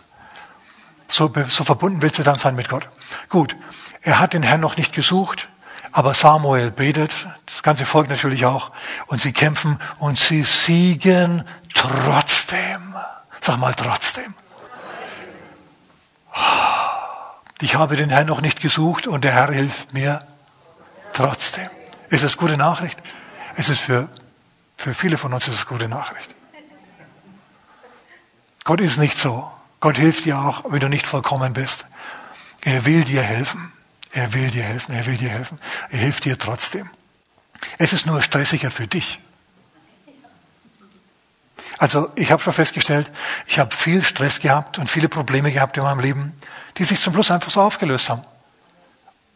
So, 1.07 1.31
so 1.47 1.63
verbunden 1.63 2.01
willst 2.01 2.17
du 2.17 2.23
dann 2.23 2.39
sein 2.39 2.55
mit 2.55 2.67
Gott. 2.67 2.89
Gut, 3.29 3.55
er 4.01 4.17
hat 4.17 4.33
den 4.33 4.41
Herrn 4.41 4.61
noch 4.61 4.75
nicht 4.75 4.91
gesucht, 4.91 5.49
aber 5.91 6.15
Samuel 6.15 6.71
betet, 6.71 7.27
das 7.45 7.61
ganze 7.61 7.85
Volk 7.85 8.09
natürlich 8.09 8.47
auch, 8.47 8.71
und 9.05 9.21
sie 9.21 9.33
kämpfen 9.33 9.79
und 9.99 10.17
sie 10.17 10.41
siegen 10.41 11.43
trotzdem. 11.75 12.95
Sag 13.41 13.57
mal 13.57 13.73
trotzdem. 13.73 14.33
Ich 17.61 17.75
habe 17.75 17.95
den 17.95 18.09
Herrn 18.09 18.27
noch 18.27 18.41
nicht 18.41 18.61
gesucht 18.61 19.07
und 19.07 19.23
der 19.23 19.33
Herr 19.33 19.51
hilft 19.51 19.93
mir 19.93 20.25
trotzdem. 21.13 21.69
Ist 22.09 22.23
das 22.23 22.37
gute 22.37 22.57
Nachricht? 22.57 23.01
Es 23.55 23.69
ist 23.69 23.79
für, 23.79 24.09
für 24.77 24.93
viele 24.93 25.17
von 25.17 25.33
uns 25.33 25.47
ist 25.47 25.55
es 25.55 25.65
gute 25.65 25.87
Nachricht. 25.87 26.35
Gott 28.63 28.81
ist 28.81 28.97
nicht 28.97 29.17
so, 29.17 29.51
Gott 29.79 29.97
hilft 29.97 30.25
dir 30.25 30.39
auch, 30.39 30.63
wenn 30.67 30.79
du 30.79 30.89
nicht 30.89 31.07
vollkommen 31.07 31.53
bist. 31.53 31.85
Er 32.63 32.85
will 32.85 33.03
dir 33.03 33.21
helfen. 33.21 33.71
Er 34.11 34.33
will 34.33 34.49
dir 34.49 34.63
helfen. 34.63 34.93
Er 34.93 35.05
will 35.05 35.17
dir 35.17 35.29
helfen. 35.29 35.59
Er 35.91 35.99
hilft 35.99 36.25
dir 36.25 36.39
trotzdem. 36.39 36.89
Es 37.77 37.93
ist 37.93 38.05
nur 38.05 38.21
stressiger 38.21 38.71
für 38.71 38.87
dich. 38.87 39.19
Also 41.77 42.09
ich 42.15 42.31
habe 42.31 42.41
schon 42.41 42.53
festgestellt, 42.53 43.11
ich 43.45 43.59
habe 43.59 43.75
viel 43.75 44.01
Stress 44.01 44.39
gehabt 44.39 44.77
und 44.77 44.89
viele 44.89 45.09
Probleme 45.09 45.51
gehabt 45.51 45.77
in 45.77 45.83
meinem 45.83 45.99
Leben, 45.99 46.33
die 46.77 46.85
sich 46.85 46.99
zum 46.99 47.13
Schluss 47.13 47.31
einfach 47.31 47.51
so 47.51 47.61
aufgelöst 47.61 48.09
haben. 48.09 48.21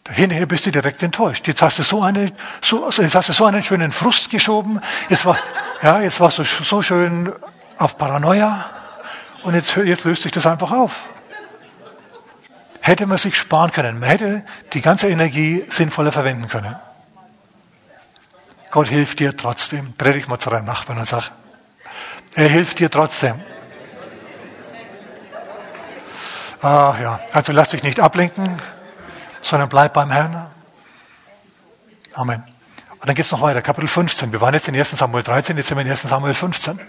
Hinterher 0.09 0.47
bist 0.47 0.65
du 0.65 0.71
direkt 0.71 1.03
enttäuscht. 1.03 1.47
Jetzt 1.47 1.61
hast 1.61 1.77
du 1.77 1.83
so, 1.83 2.01
eine, 2.01 2.31
so, 2.61 2.89
jetzt 2.89 3.13
hast 3.15 3.29
du 3.29 3.33
so 3.33 3.45
einen 3.45 3.61
schönen 3.61 3.91
Frust 3.91 4.29
geschoben. 4.29 4.81
Jetzt, 5.07 5.25
war, 5.25 5.38
ja, 5.81 6.01
jetzt 6.01 6.19
warst 6.19 6.39
du 6.39 6.43
so 6.43 6.81
schön 6.81 7.31
auf 7.77 7.97
Paranoia 7.97 8.65
und 9.43 9.53
jetzt, 9.53 9.75
jetzt 9.75 10.05
löst 10.05 10.23
sich 10.23 10.31
das 10.31 10.47
einfach 10.47 10.71
auf. 10.71 11.05
Hätte 12.81 13.05
man 13.05 13.17
sich 13.17 13.35
sparen 13.35 13.71
können. 13.71 13.99
Man 13.99 14.09
hätte 14.09 14.43
die 14.73 14.81
ganze 14.81 15.09
Energie 15.09 15.63
sinnvoller 15.69 16.11
verwenden 16.11 16.47
können. 16.47 16.75
Gott 18.71 18.88
hilft 18.88 19.19
dir 19.19 19.35
trotzdem. 19.35 19.93
Dreh 19.97 20.13
dich 20.13 20.27
mal 20.27 20.39
zu 20.39 20.49
deinem 20.49 20.65
Nachbarn 20.65 20.97
und 20.97 21.07
sag, 21.07 21.31
er 22.39 22.48
hilft 22.48 22.79
dir 22.79 22.89
trotzdem. 22.89 23.36
Ah, 26.62 26.96
ja. 27.01 27.19
Also 27.34 27.51
lass 27.51 27.72
dich 27.72 27.84
nicht 27.84 28.00
ablenken, 28.00 28.58
sondern 29.41 29.67
bleib 29.67 29.93
beim 29.93 30.10
Herrn. 30.10 30.48
Amen. 32.13 32.43
Und 32.91 33.08
dann 33.08 33.15
geht 33.15 33.25
es 33.25 33.31
noch 33.31 33.41
weiter, 33.41 33.62
Kapitel 33.62 33.88
15. 33.88 34.31
Wir 34.31 34.39
waren 34.39 34.53
jetzt 34.53 34.69
in 34.69 34.75
1 34.75 34.91
Samuel 34.91 35.24
13, 35.24 35.58
jetzt 35.58 35.67
sind 35.67 35.77
wir 35.77 35.86
in 35.86 35.91
1 35.91 36.03
Samuel 36.03 36.34
15. 36.34 36.79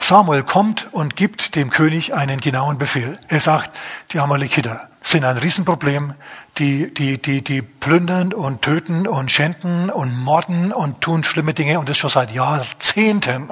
Samuel 0.00 0.42
kommt 0.42 0.92
und 0.92 1.14
gibt 1.14 1.54
dem 1.54 1.70
König 1.70 2.14
einen 2.14 2.40
genauen 2.40 2.76
Befehl. 2.76 3.16
Er 3.28 3.40
sagt, 3.40 3.70
die 4.10 4.18
Amalekiter 4.18 4.88
sind 5.02 5.24
ein 5.24 5.38
Riesenproblem, 5.38 6.14
die, 6.58 6.92
die, 6.92 7.22
die, 7.22 7.42
die 7.42 7.62
plündern 7.62 8.32
und 8.32 8.62
töten 8.62 9.06
und 9.06 9.30
schänden 9.30 9.88
und 9.88 10.16
morden 10.16 10.72
und 10.72 11.00
tun 11.00 11.22
schlimme 11.22 11.54
Dinge 11.54 11.78
und 11.78 11.88
das 11.88 11.96
schon 11.96 12.10
seit 12.10 12.32
Jahrzehnten 12.32 13.50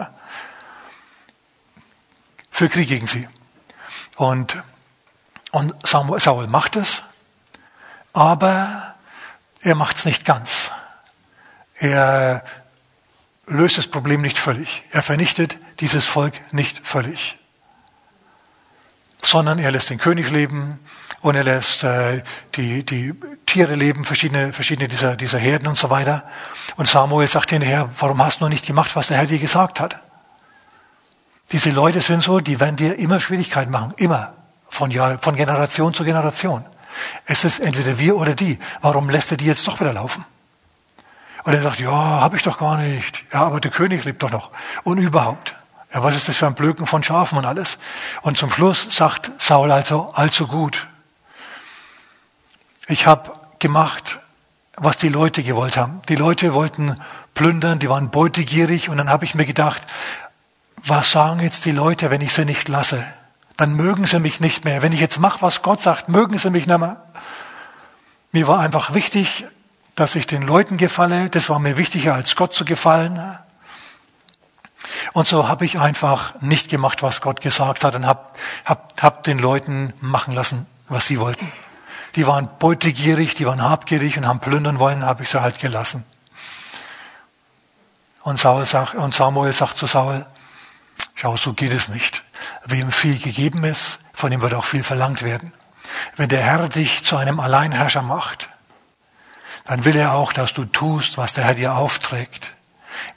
für 2.59 2.69
Krieg 2.69 2.89
gegen 2.89 3.07
sie. 3.07 3.29
Und, 4.17 4.61
und 5.53 5.75
Saul 5.87 6.49
macht 6.49 6.75
es, 6.75 7.05
aber 8.13 8.97
er 9.63 9.77
macht 9.77 9.97
es 9.97 10.05
nicht 10.05 10.25
ganz. 10.25 10.73
Er 11.77 12.43
löst 13.47 13.79
das 13.79 13.87
Problem 13.87 14.23
nicht 14.23 14.39
völlig. 14.39 14.83
Er 14.91 15.05
vernichtet 15.05 15.57
dieses 15.79 16.09
Volk 16.09 16.53
nicht 16.53 16.85
völlig. 16.85 17.39
Sondern 19.23 19.61
er 19.61 19.71
lässt 19.71 19.91
den 19.91 19.99
König 19.99 20.31
leben 20.31 20.81
und 21.21 21.37
er 21.37 21.45
lässt 21.45 21.85
äh, 21.85 22.25
die, 22.57 22.85
die 22.85 23.15
Tiere 23.47 23.77
leben, 23.77 24.05
verschiedene, 24.05 24.53
verschiedene 24.53 24.89
dieser, 24.89 25.15
dieser 25.15 25.39
Herden 25.39 25.69
und 25.69 25.79
so 25.79 25.91
weiter. 25.91 26.29
Und 26.75 26.89
Samuel 26.89 27.29
sagt 27.29 27.51
hinterher, 27.51 27.89
warum 27.99 28.21
hast 28.25 28.41
du 28.41 28.49
nicht 28.49 28.67
gemacht, 28.67 28.97
was 28.97 29.07
der 29.07 29.17
Herr 29.19 29.27
dir 29.27 29.39
gesagt 29.39 29.79
hat? 29.79 30.03
Diese 31.53 31.71
Leute 31.71 32.03
sind 32.03 32.23
so, 32.23 32.41
die 32.41 32.61
werden 32.61 32.77
dir 32.77 32.99
immer 32.99 33.21
Schwierigkeiten 33.21 33.71
machen, 33.71 33.95
immer, 33.97 34.35
von, 34.69 34.91
Jahr, 34.91 35.19
von 35.19 35.35
Generation 35.35 35.95
zu 35.95 36.05
Generation. 36.05 36.65
Es 37.25 37.45
ist 37.45 37.61
entweder 37.61 37.99
wir 37.99 38.17
oder 38.17 38.35
die. 38.35 38.59
Warum 38.83 39.09
lässt 39.09 39.31
er 39.31 39.37
die 39.37 39.47
jetzt 39.47 39.67
doch 39.67 39.81
wieder 39.81 39.93
laufen? 39.93 40.25
Und 41.45 41.55
er 41.55 41.63
sagt, 41.63 41.81
ja, 41.81 41.91
habe 41.91 42.37
ich 42.37 42.43
doch 42.43 42.59
gar 42.59 42.77
nicht. 42.77 43.25
Ja, 43.33 43.45
aber 43.45 43.61
der 43.61 43.71
König 43.71 44.05
lebt 44.05 44.23
doch 44.23 44.31
noch. 44.31 44.51
Und 44.83 44.99
überhaupt. 44.99 45.55
Ja, 45.95 46.03
was 46.03 46.15
ist 46.15 46.29
das 46.29 46.37
für 46.37 46.47
ein 46.47 46.55
Blöken 46.55 46.87
von 46.87 47.03
Schafen 47.03 47.39
und 47.39 47.47
alles? 47.47 47.79
Und 48.21 48.37
zum 48.37 48.51
Schluss 48.51 48.89
sagt 48.91 49.31
Saul 49.39 49.73
also, 49.73 50.13
allzu 50.15 50.47
gut. 50.47 50.87
Ich 52.89 53.07
habe 53.07 53.33
gemacht, 53.59 54.19
was 54.77 54.99
die 54.99 55.09
Leute 55.09 55.43
gewollt 55.43 55.77
haben. 55.77 56.03
Die 56.09 56.17
Leute 56.17 56.53
wollten 56.53 57.01
plündern, 57.33 57.79
die 57.79 57.89
waren 57.89 58.11
beutegierig 58.11 58.89
und 58.89 58.99
dann 58.99 59.09
habe 59.09 59.25
ich 59.25 59.35
mir 59.35 59.47
gedacht, 59.47 59.83
was 60.89 61.11
sagen 61.11 61.41
jetzt 61.41 61.65
die 61.65 61.73
Leute, 61.73 62.11
wenn 62.11 62.21
ich 62.21 62.33
sie 62.33 62.45
nicht 62.45 62.69
lasse? 62.69 63.05
Dann 63.57 63.75
mögen 63.75 64.07
sie 64.07 64.21
mich 64.21 64.41
nicht 64.41 64.65
mehr. 64.65 64.83
Wenn 64.83 64.93
ich 64.93 65.01
jetzt 65.01 65.19
mache, 65.19 65.43
was 65.43 65.63
Gott 65.63 65.81
sagt, 65.81 66.09
mögen 66.09 66.39
sie 66.39 66.51
mich 66.51 66.67
nicht 66.67 66.79
mehr. 66.79 67.03
Mir 68.31 68.47
war 68.47 68.61
einfach 68.61 68.95
wichtig, 68.95 69.47
dass 69.95 70.15
ich 70.15 70.27
den 70.27 70.43
Leuten 70.43 70.77
gefalle. 70.77 71.29
Das 71.31 71.51
war 71.51 71.59
mir 71.59 71.77
wichtiger, 71.77 72.15
als 72.15 72.37
Gott 72.37 72.55
zu 72.55 72.65
gefallen. 72.65 73.21
Und 75.13 75.27
so 75.27 75.49
habe 75.49 75.65
ich 75.65 75.81
einfach 75.81 76.41
nicht 76.41 76.69
gemacht, 76.69 77.03
was 77.03 77.21
Gott 77.21 77.41
gesagt 77.41 77.85
hat 77.85 77.95
und 77.95 78.07
habe 78.07 78.21
hab, 78.65 79.03
hab 79.03 79.25
den 79.25 79.39
Leuten 79.39 79.93
machen 80.01 80.35
lassen, 80.35 80.67
was 80.89 81.07
sie 81.07 81.19
wollten. 81.19 81.51
Die 82.15 82.27
waren 82.27 82.49
beutegierig, 82.59 83.35
die 83.35 83.47
waren 83.47 83.63
habgierig 83.63 84.17
und 84.17 84.27
haben 84.27 84.41
plündern 84.41 84.79
wollen, 84.79 85.05
habe 85.05 85.23
ich 85.23 85.31
sie 85.31 85.41
halt 85.41 85.59
gelassen. 85.59 86.05
Und, 88.23 88.39
Saul 88.39 88.67
sagt, 88.67 88.95
und 88.95 89.15
Samuel 89.15 89.53
sagt 89.53 89.77
zu 89.77 89.87
Saul, 89.87 90.27
Schau, 91.21 91.37
so 91.37 91.53
geht 91.53 91.73
es 91.73 91.89
nicht. 91.89 92.23
Wem 92.65 92.93
viel 92.93 93.19
gegeben 93.19 93.65
ist, 93.65 93.99
von 94.13 94.31
ihm 94.31 94.41
wird 94.41 94.55
auch 94.55 94.65
viel 94.65 94.85
verlangt 94.85 95.23
werden. 95.23 95.53
Wenn 96.15 96.29
der 96.29 96.43
Herr 96.43 96.69
dich 96.69 97.03
zu 97.03 97.17
einem 97.17 97.41
Alleinherrscher 97.41 98.03
macht, 98.03 98.49
dann 99.65 99.85
will 99.85 99.97
er 99.97 100.13
auch, 100.13 100.33
dass 100.33 100.55
du 100.55 100.65
tust, 100.65 101.19
was 101.19 101.35
der 101.35 101.43
Herr 101.43 101.55
dir 101.55 101.75
aufträgt. 101.75 102.55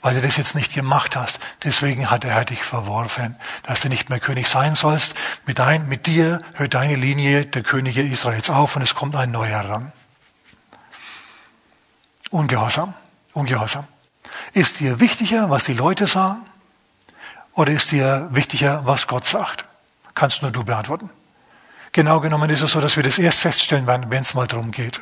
Weil 0.00 0.16
du 0.16 0.20
das 0.20 0.36
jetzt 0.36 0.56
nicht 0.56 0.74
gemacht 0.74 1.14
hast. 1.14 1.38
Deswegen 1.62 2.10
hat 2.10 2.24
der 2.24 2.32
Herr 2.32 2.44
dich 2.44 2.64
verworfen, 2.64 3.36
dass 3.62 3.82
du 3.82 3.88
nicht 3.88 4.10
mehr 4.10 4.18
König 4.18 4.48
sein 4.48 4.74
sollst. 4.74 5.14
Mit, 5.46 5.60
dein, 5.60 5.88
mit 5.88 6.08
dir 6.08 6.40
hört 6.54 6.74
deine 6.74 6.96
Linie 6.96 7.46
der 7.46 7.62
Könige 7.62 8.02
Israels 8.02 8.50
auf 8.50 8.74
und 8.74 8.82
es 8.82 8.96
kommt 8.96 9.14
ein 9.14 9.30
neuer 9.30 9.60
ran. 9.60 9.92
Ungehorsam. 12.30 12.94
Ungehorsam. 13.32 13.86
Ist 14.54 14.80
dir 14.80 14.98
wichtiger, 14.98 15.50
was 15.50 15.66
die 15.66 15.74
Leute 15.74 16.08
sagen? 16.08 16.44
Oder 17.54 17.72
ist 17.72 17.92
dir 17.92 18.28
wichtiger, 18.32 18.82
was 18.84 19.06
Gott 19.06 19.26
sagt? 19.26 19.64
Kannst 20.14 20.42
nur 20.42 20.50
du 20.50 20.64
beantworten. 20.64 21.10
Genau 21.92 22.20
genommen 22.20 22.48
ist 22.48 22.62
es 22.62 22.72
so, 22.72 22.80
dass 22.80 22.96
wir 22.96 23.02
das 23.02 23.18
erst 23.18 23.40
feststellen 23.40 23.86
werden, 23.86 24.10
wenn 24.10 24.22
es 24.22 24.34
mal 24.34 24.46
darum 24.46 24.70
geht. 24.70 25.00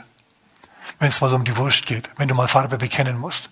Wenn 0.98 1.08
es 1.08 1.20
mal 1.20 1.32
um 1.32 1.44
die 1.44 1.56
Wurst 1.56 1.86
geht, 1.86 2.10
wenn 2.16 2.28
du 2.28 2.34
mal 2.34 2.48
Farbe 2.48 2.78
bekennen 2.78 3.16
musst. 3.16 3.48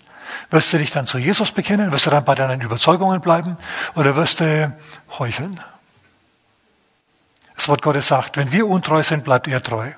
Wirst 0.49 0.73
du 0.73 0.77
dich 0.77 0.91
dann 0.91 1.07
zu 1.07 1.17
Jesus 1.17 1.51
bekennen? 1.51 1.91
Wirst 1.91 2.05
du 2.05 2.09
dann 2.09 2.25
bei 2.25 2.35
deinen 2.35 2.61
Überzeugungen 2.61 3.21
bleiben? 3.21 3.57
Oder 3.95 4.15
wirst 4.15 4.41
du 4.41 4.73
heucheln? 5.17 5.59
Das 7.55 7.67
Wort 7.67 7.81
Gottes 7.81 8.07
sagt, 8.07 8.37
wenn 8.37 8.51
wir 8.51 8.67
untreu 8.67 9.01
sind, 9.03 9.23
bleibt 9.23 9.47
er 9.47 9.63
treu. 9.63 9.91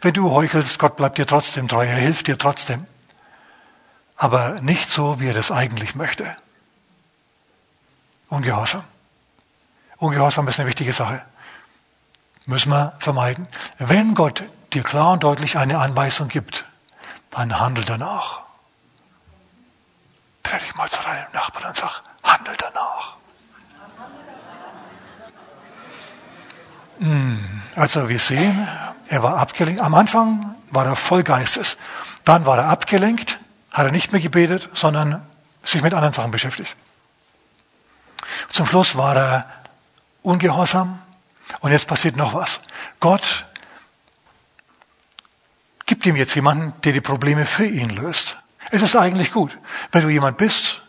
Wenn 0.00 0.12
du 0.12 0.30
heuchelst, 0.30 0.78
Gott 0.78 0.96
bleibt 0.96 1.18
dir 1.18 1.26
trotzdem 1.26 1.68
treu, 1.68 1.86
er 1.86 1.96
hilft 1.96 2.26
dir 2.26 2.36
trotzdem. 2.36 2.84
Aber 4.16 4.60
nicht 4.60 4.90
so, 4.90 5.20
wie 5.20 5.28
er 5.28 5.34
das 5.34 5.50
eigentlich 5.50 5.94
möchte. 5.94 6.36
Ungehorsam. 8.30 8.84
Ungehorsam 9.98 10.48
ist 10.48 10.58
eine 10.58 10.68
wichtige 10.68 10.92
Sache. 10.92 11.22
Müssen 12.46 12.70
wir 12.70 12.94
vermeiden. 12.98 13.46
Wenn 13.78 14.14
Gott 14.14 14.44
dir 14.72 14.82
klar 14.82 15.12
und 15.12 15.22
deutlich 15.24 15.58
eine 15.58 15.78
Anweisung 15.78 16.28
gibt, 16.28 16.64
dann 17.30 17.58
handel 17.58 17.84
danach. 17.84 18.40
Dreh 20.44 20.58
dich 20.58 20.74
mal 20.76 20.88
zu 20.88 21.02
deinem 21.02 21.26
Nachbarn 21.32 21.66
und 21.66 21.76
sag, 21.76 22.02
handel 22.22 22.54
danach. 22.56 23.16
Hm, 27.00 27.62
also 27.74 28.08
wir 28.08 28.20
sehen, 28.20 28.68
er 29.08 29.22
war 29.22 29.38
abgelenkt. 29.38 29.80
Am 29.80 29.94
Anfang 29.94 30.54
war 30.70 30.86
er 30.86 30.96
voll 30.96 31.24
Geistes. 31.24 31.76
Dann 32.24 32.46
war 32.46 32.58
er 32.58 32.68
abgelenkt, 32.68 33.38
hat 33.72 33.86
er 33.86 33.92
nicht 33.92 34.12
mehr 34.12 34.20
gebetet, 34.20 34.68
sondern 34.72 35.26
sich 35.64 35.82
mit 35.82 35.94
anderen 35.94 36.14
Sachen 36.14 36.30
beschäftigt. 36.30 36.76
Zum 38.50 38.66
Schluss 38.66 38.96
war 38.96 39.16
er 39.16 39.46
ungehorsam 40.22 40.98
und 41.60 41.72
jetzt 41.72 41.86
passiert 41.86 42.16
noch 42.16 42.34
was. 42.34 42.60
Gott 43.00 43.46
gibt 45.86 46.06
ihm 46.06 46.16
jetzt 46.16 46.34
jemanden, 46.34 46.72
der 46.84 46.92
die 46.92 47.00
Probleme 47.00 47.46
für 47.46 47.66
ihn 47.66 47.90
löst. 47.90 48.36
Es 48.70 48.82
ist 48.82 48.94
eigentlich 48.94 49.32
gut. 49.32 49.58
Wenn 49.90 50.02
du 50.02 50.08
jemand 50.08 50.36
bist 50.36 50.82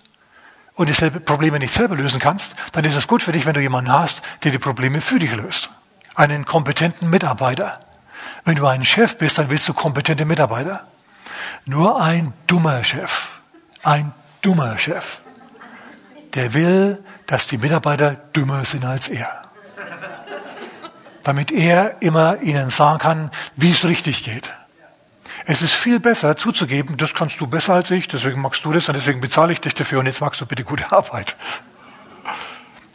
und 0.76 0.90
die 0.90 1.10
Probleme 1.20 1.58
nicht 1.58 1.74
selber 1.74 1.96
lösen 1.96 2.20
kannst, 2.20 2.56
dann 2.72 2.86
ist 2.86 2.96
es 2.96 3.08
gut 3.08 3.24
für 3.24 3.32
dich, 3.32 3.46
wenn 3.46 3.56
du 3.56 3.62
jemanden 3.62 3.92
hast, 3.92 4.22
der 4.44 4.52
die 4.52 4.60
Probleme 4.60 5.02
für 5.02 5.18
dich 5.18 5.36
löst. 5.36 5.72
Einen 6.14 6.46
kompetenten 6.46 7.10
Mitarbeiter. 7.10 7.80
Wenn 8.46 8.56
du 8.56 8.68
ein 8.68 8.86
Chef 8.86 9.18
bist, 9.18 9.38
dann 9.38 9.50
willst 9.50 9.68
du 9.68 9.74
kompetente 9.74 10.26
Mitarbeiter. 10.26 10.86
Nur 11.66 12.02
ein 12.02 12.34
dummer 12.48 12.84
Chef, 12.84 13.40
ein 13.84 14.14
dummer 14.42 14.78
Chef, 14.78 15.22
der 16.34 16.54
will, 16.54 17.04
dass 17.28 17.48
die 17.48 17.58
Mitarbeiter 17.58 18.12
dümmer 18.36 18.66
sind 18.66 18.86
als 18.86 19.08
er. 19.08 19.30
Damit 21.24 21.52
er 21.52 22.02
immer 22.02 22.42
ihnen 22.42 22.70
sagen 22.70 23.00
kann, 23.00 23.32
wie 23.56 23.72
es 23.72 23.86
richtig 23.86 24.24
geht. 24.24 24.52
Es 25.46 25.62
ist 25.62 25.74
viel 25.74 26.00
besser 26.00 26.38
zuzugeben, 26.38 26.98
das 26.98 27.14
kannst 27.14 27.40
du 27.42 27.48
besser 27.48 27.74
als 27.74 27.92
ich, 27.92 28.08
deswegen 28.08 28.42
magst 28.42 28.64
du 28.64 28.72
das 28.72 28.88
und 28.88 28.96
deswegen 28.96 29.22
bezahle 29.22 29.54
ich 29.54 29.62
dich 29.62 29.74
dafür 29.74 30.00
und 30.00 30.06
jetzt 30.06 30.22
magst 30.22 30.40
du 30.40 30.46
bitte 30.46 30.64
gute 30.64 30.92
Arbeit. 30.92 31.36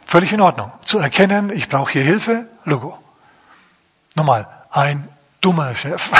Völlig 0.05 0.31
in 0.31 0.39
Ordnung. 0.39 0.71
Zu 0.85 0.99
erkennen, 0.99 1.49
ich 1.49 1.67
brauche 1.67 1.91
hier 1.91 2.03
Hilfe, 2.03 2.47
Logo. 2.63 2.97
Nochmal, 4.15 4.47
ein 4.71 5.07
dummer 5.41 5.75
Chef 5.75 6.11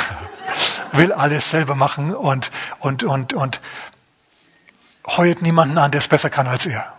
will 0.91 1.13
alles 1.13 1.49
selber 1.49 1.75
machen 1.75 2.13
und, 2.13 2.51
und, 2.79 3.03
und, 3.03 3.33
und 3.33 3.61
heuert 5.07 5.41
niemanden 5.41 5.77
an, 5.77 5.91
der 5.91 5.99
es 5.99 6.07
besser 6.07 6.29
kann 6.29 6.47
als 6.47 6.65
er. 6.65 6.96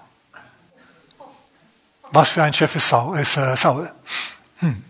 Was 2.10 2.30
für 2.30 2.42
ein 2.42 2.52
Chef 2.52 2.74
ist 2.74 2.92
äh, 2.92 3.56
Saul? 3.56 3.90
Hm. 4.60 4.84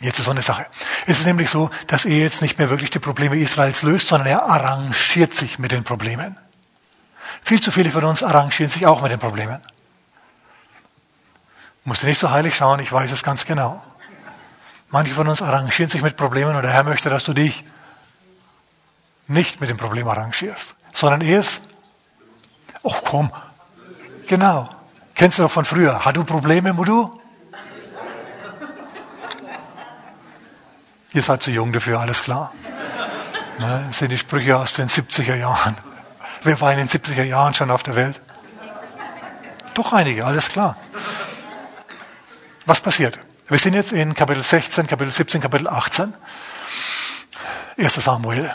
Jetzt 0.00 0.18
ist 0.18 0.26
so 0.26 0.30
eine 0.30 0.42
Sache. 0.42 0.66
Es 1.06 1.20
ist 1.20 1.26
nämlich 1.26 1.48
so, 1.48 1.70
dass 1.86 2.04
er 2.04 2.18
jetzt 2.18 2.42
nicht 2.42 2.58
mehr 2.58 2.68
wirklich 2.68 2.90
die 2.90 2.98
Probleme 2.98 3.36
Israels 3.36 3.82
löst, 3.82 4.08
sondern 4.08 4.28
er 4.28 4.44
arrangiert 4.44 5.32
sich 5.32 5.58
mit 5.58 5.72
den 5.72 5.84
Problemen. 5.84 6.36
Viel 7.42 7.60
zu 7.60 7.70
viele 7.70 7.90
von 7.90 8.04
uns 8.04 8.22
arrangieren 8.22 8.70
sich 8.70 8.86
auch 8.86 9.00
mit 9.00 9.10
den 9.10 9.20
Problemen. 9.20 9.62
Musst 11.84 12.02
du 12.02 12.06
nicht 12.06 12.20
so 12.20 12.30
heilig 12.30 12.56
schauen, 12.56 12.80
ich 12.80 12.92
weiß 12.92 13.12
es 13.12 13.22
ganz 13.22 13.46
genau. 13.46 13.82
Manche 14.90 15.12
von 15.12 15.28
uns 15.28 15.40
arrangieren 15.40 15.90
sich 15.90 16.02
mit 16.02 16.16
Problemen 16.16 16.56
und 16.56 16.62
der 16.62 16.72
Herr 16.72 16.84
möchte, 16.84 17.08
dass 17.08 17.24
du 17.24 17.32
dich 17.32 17.64
nicht 19.28 19.60
mit 19.60 19.70
dem 19.70 19.76
Problem 19.76 20.08
arrangierst, 20.08 20.74
sondern 20.92 21.20
erst, 21.20 21.62
oh 22.82 22.94
komm, 23.04 23.32
genau. 24.26 24.68
Kennst 25.16 25.38
du 25.38 25.42
doch 25.42 25.50
von 25.50 25.64
früher. 25.64 26.04
Hast 26.04 26.16
du 26.16 26.24
Probleme, 26.24 26.74
Mudu? 26.74 27.10
Ihr 31.14 31.22
seid 31.22 31.42
zu 31.42 31.50
jung 31.50 31.72
dafür, 31.72 32.00
alles 32.00 32.22
klar. 32.22 32.52
Ne, 33.58 33.84
das 33.86 33.98
sind 33.98 34.10
die 34.10 34.18
Sprüche 34.18 34.54
aus 34.58 34.74
den 34.74 34.88
70er 34.88 35.34
Jahren. 35.34 35.78
Wer 36.42 36.60
war 36.60 36.70
in 36.72 36.78
den 36.78 36.88
70er 36.88 37.22
Jahren 37.22 37.54
schon 37.54 37.70
auf 37.70 37.82
der 37.82 37.96
Welt? 37.96 38.20
Doch 39.72 39.94
einige, 39.94 40.26
alles 40.26 40.50
klar. 40.50 40.76
Was 42.66 42.82
passiert? 42.82 43.18
Wir 43.48 43.58
sind 43.58 43.72
jetzt 43.72 43.92
in 43.92 44.12
Kapitel 44.12 44.42
16, 44.42 44.86
Kapitel 44.86 45.10
17, 45.10 45.40
Kapitel 45.40 45.68
18. 45.68 46.12
1. 47.78 47.94
Samuel. 47.94 48.54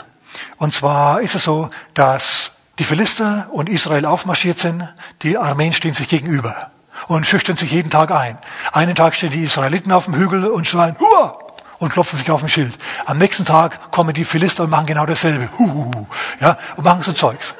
Und 0.58 0.72
zwar 0.72 1.20
ist 1.20 1.34
es 1.34 1.42
so, 1.42 1.70
dass 1.94 2.51
die 2.78 2.84
Philister 2.84 3.48
und 3.52 3.68
Israel 3.68 4.06
aufmarschiert 4.06 4.58
sind, 4.58 4.88
die 5.22 5.36
Armeen 5.36 5.72
stehen 5.72 5.94
sich 5.94 6.08
gegenüber 6.08 6.70
und 7.08 7.26
schüchtern 7.26 7.56
sich 7.56 7.70
jeden 7.70 7.90
Tag 7.90 8.10
ein. 8.10 8.38
Einen 8.72 8.94
Tag 8.94 9.14
stehen 9.14 9.30
die 9.30 9.44
Israeliten 9.44 9.92
auf 9.92 10.06
dem 10.06 10.14
Hügel 10.14 10.46
und 10.46 10.66
schreien, 10.66 10.96
Hua! 10.98 11.38
und 11.78 11.92
klopfen 11.92 12.16
sich 12.16 12.30
auf 12.30 12.40
den 12.40 12.48
Schild. 12.48 12.78
Am 13.06 13.18
nächsten 13.18 13.44
Tag 13.44 13.90
kommen 13.90 14.14
die 14.14 14.24
Philister 14.24 14.62
und 14.64 14.70
machen 14.70 14.86
genau 14.86 15.04
dasselbe. 15.04 15.50
Huhuhu, 15.58 16.06
ja, 16.40 16.56
und 16.76 16.84
machen 16.84 17.02
so 17.02 17.12
Zeugs. 17.12 17.56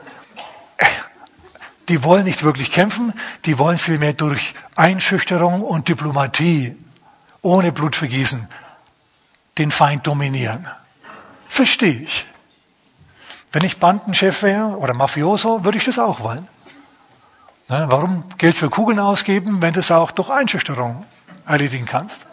Die 1.88 2.04
wollen 2.04 2.24
nicht 2.24 2.44
wirklich 2.44 2.70
kämpfen, 2.70 3.12
die 3.44 3.58
wollen 3.58 3.78
vielmehr 3.78 4.12
durch 4.12 4.54
Einschüchterung 4.76 5.60
und 5.60 5.88
Diplomatie 5.88 6.76
ohne 7.42 7.72
Blutvergießen 7.72 8.48
den 9.58 9.72
Feind 9.72 10.06
dominieren. 10.06 10.68
Verstehe 11.48 12.02
ich. 12.02 12.24
Wenn 13.52 13.64
ich 13.64 13.78
Bandenchef 13.78 14.42
wäre 14.42 14.78
oder 14.78 14.94
Mafioso, 14.94 15.64
würde 15.64 15.76
ich 15.76 15.84
das 15.84 15.98
auch 15.98 16.20
wollen. 16.20 16.48
Na, 17.68 17.90
warum 17.90 18.24
Geld 18.38 18.56
für 18.56 18.70
Kugeln 18.70 18.98
ausgeben, 18.98 19.60
wenn 19.60 19.74
du 19.74 19.80
es 19.80 19.90
auch 19.90 20.10
durch 20.10 20.30
Einschüchterung 20.30 21.04
erledigen 21.46 21.84
kannst? 21.84 22.26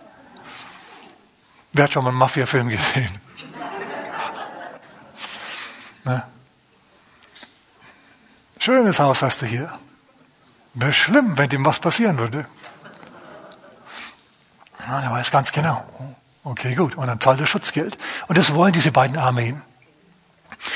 Wer 1.73 1.83
hat 1.83 1.93
schon 1.93 2.03
mal 2.03 2.09
einen 2.09 2.19
Mafia-Film 2.19 2.69
gesehen? 2.69 3.09
Na? 6.03 6.27
Schönes 8.57 8.99
Haus 8.99 9.21
hast 9.21 9.41
du 9.41 9.45
hier. 9.45 9.71
Wäre 10.73 10.93
schlimm, 10.93 11.37
wenn 11.37 11.49
dem 11.49 11.65
was 11.65 11.79
passieren 11.79 12.17
würde. 12.17 12.45
Na, 14.87 15.03
er 15.03 15.11
weiß 15.11 15.31
ganz 15.31 15.51
genau. 15.51 15.83
Okay, 16.43 16.75
gut. 16.75 16.95
Und 16.95 17.07
dann 17.07 17.19
zahlt 17.19 17.39
er 17.39 17.47
Schutzgeld. 17.47 17.97
Und 18.27 18.37
das 18.37 18.53
wollen 18.53 18.73
diese 18.73 18.91
beiden 18.91 19.17
Armeen. 19.17 19.61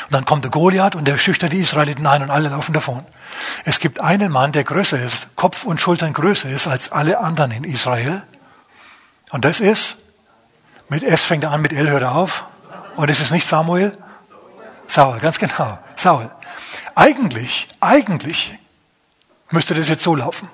Und 0.05 0.13
dann 0.13 0.25
kommt 0.25 0.43
der 0.43 0.51
Goliath 0.51 0.95
und 0.95 1.07
der 1.07 1.17
schüchtert 1.17 1.53
die 1.53 1.59
Israeliten 1.59 2.05
ein 2.07 2.23
und 2.23 2.29
alle 2.29 2.49
laufen 2.49 2.73
davon. 2.73 3.05
Es 3.65 3.79
gibt 3.79 3.99
einen 3.99 4.31
Mann, 4.31 4.51
der 4.51 4.63
größer 4.63 5.01
ist, 5.01 5.35
Kopf 5.35 5.65
und 5.65 5.81
Schultern 5.81 6.13
größer 6.13 6.49
ist 6.49 6.67
als 6.67 6.91
alle 6.91 7.19
anderen 7.19 7.51
in 7.51 7.63
Israel. 7.63 8.23
Und 9.31 9.45
das 9.45 9.59
ist, 9.59 9.97
mit 10.89 11.03
S 11.03 11.25
fängt 11.25 11.43
er 11.43 11.51
an, 11.51 11.61
mit 11.61 11.73
L 11.73 11.89
hört 11.89 12.03
er 12.03 12.15
auf. 12.15 12.45
Und 12.95 13.09
es 13.09 13.19
ist 13.19 13.31
nicht 13.31 13.47
Samuel? 13.47 13.97
Saul, 14.87 15.17
ganz 15.19 15.39
genau. 15.39 15.79
Saul. 15.95 16.29
Eigentlich, 16.95 17.67
eigentlich 17.79 18.53
müsste 19.49 19.73
das 19.73 19.89
jetzt 19.89 20.03
so 20.03 20.15
laufen. 20.15 20.47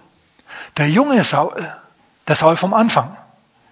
Der 0.78 0.90
junge 0.90 1.24
Saul, 1.24 1.72
der 2.28 2.36
Saul 2.36 2.56
vom 2.58 2.74
Anfang, 2.74 3.16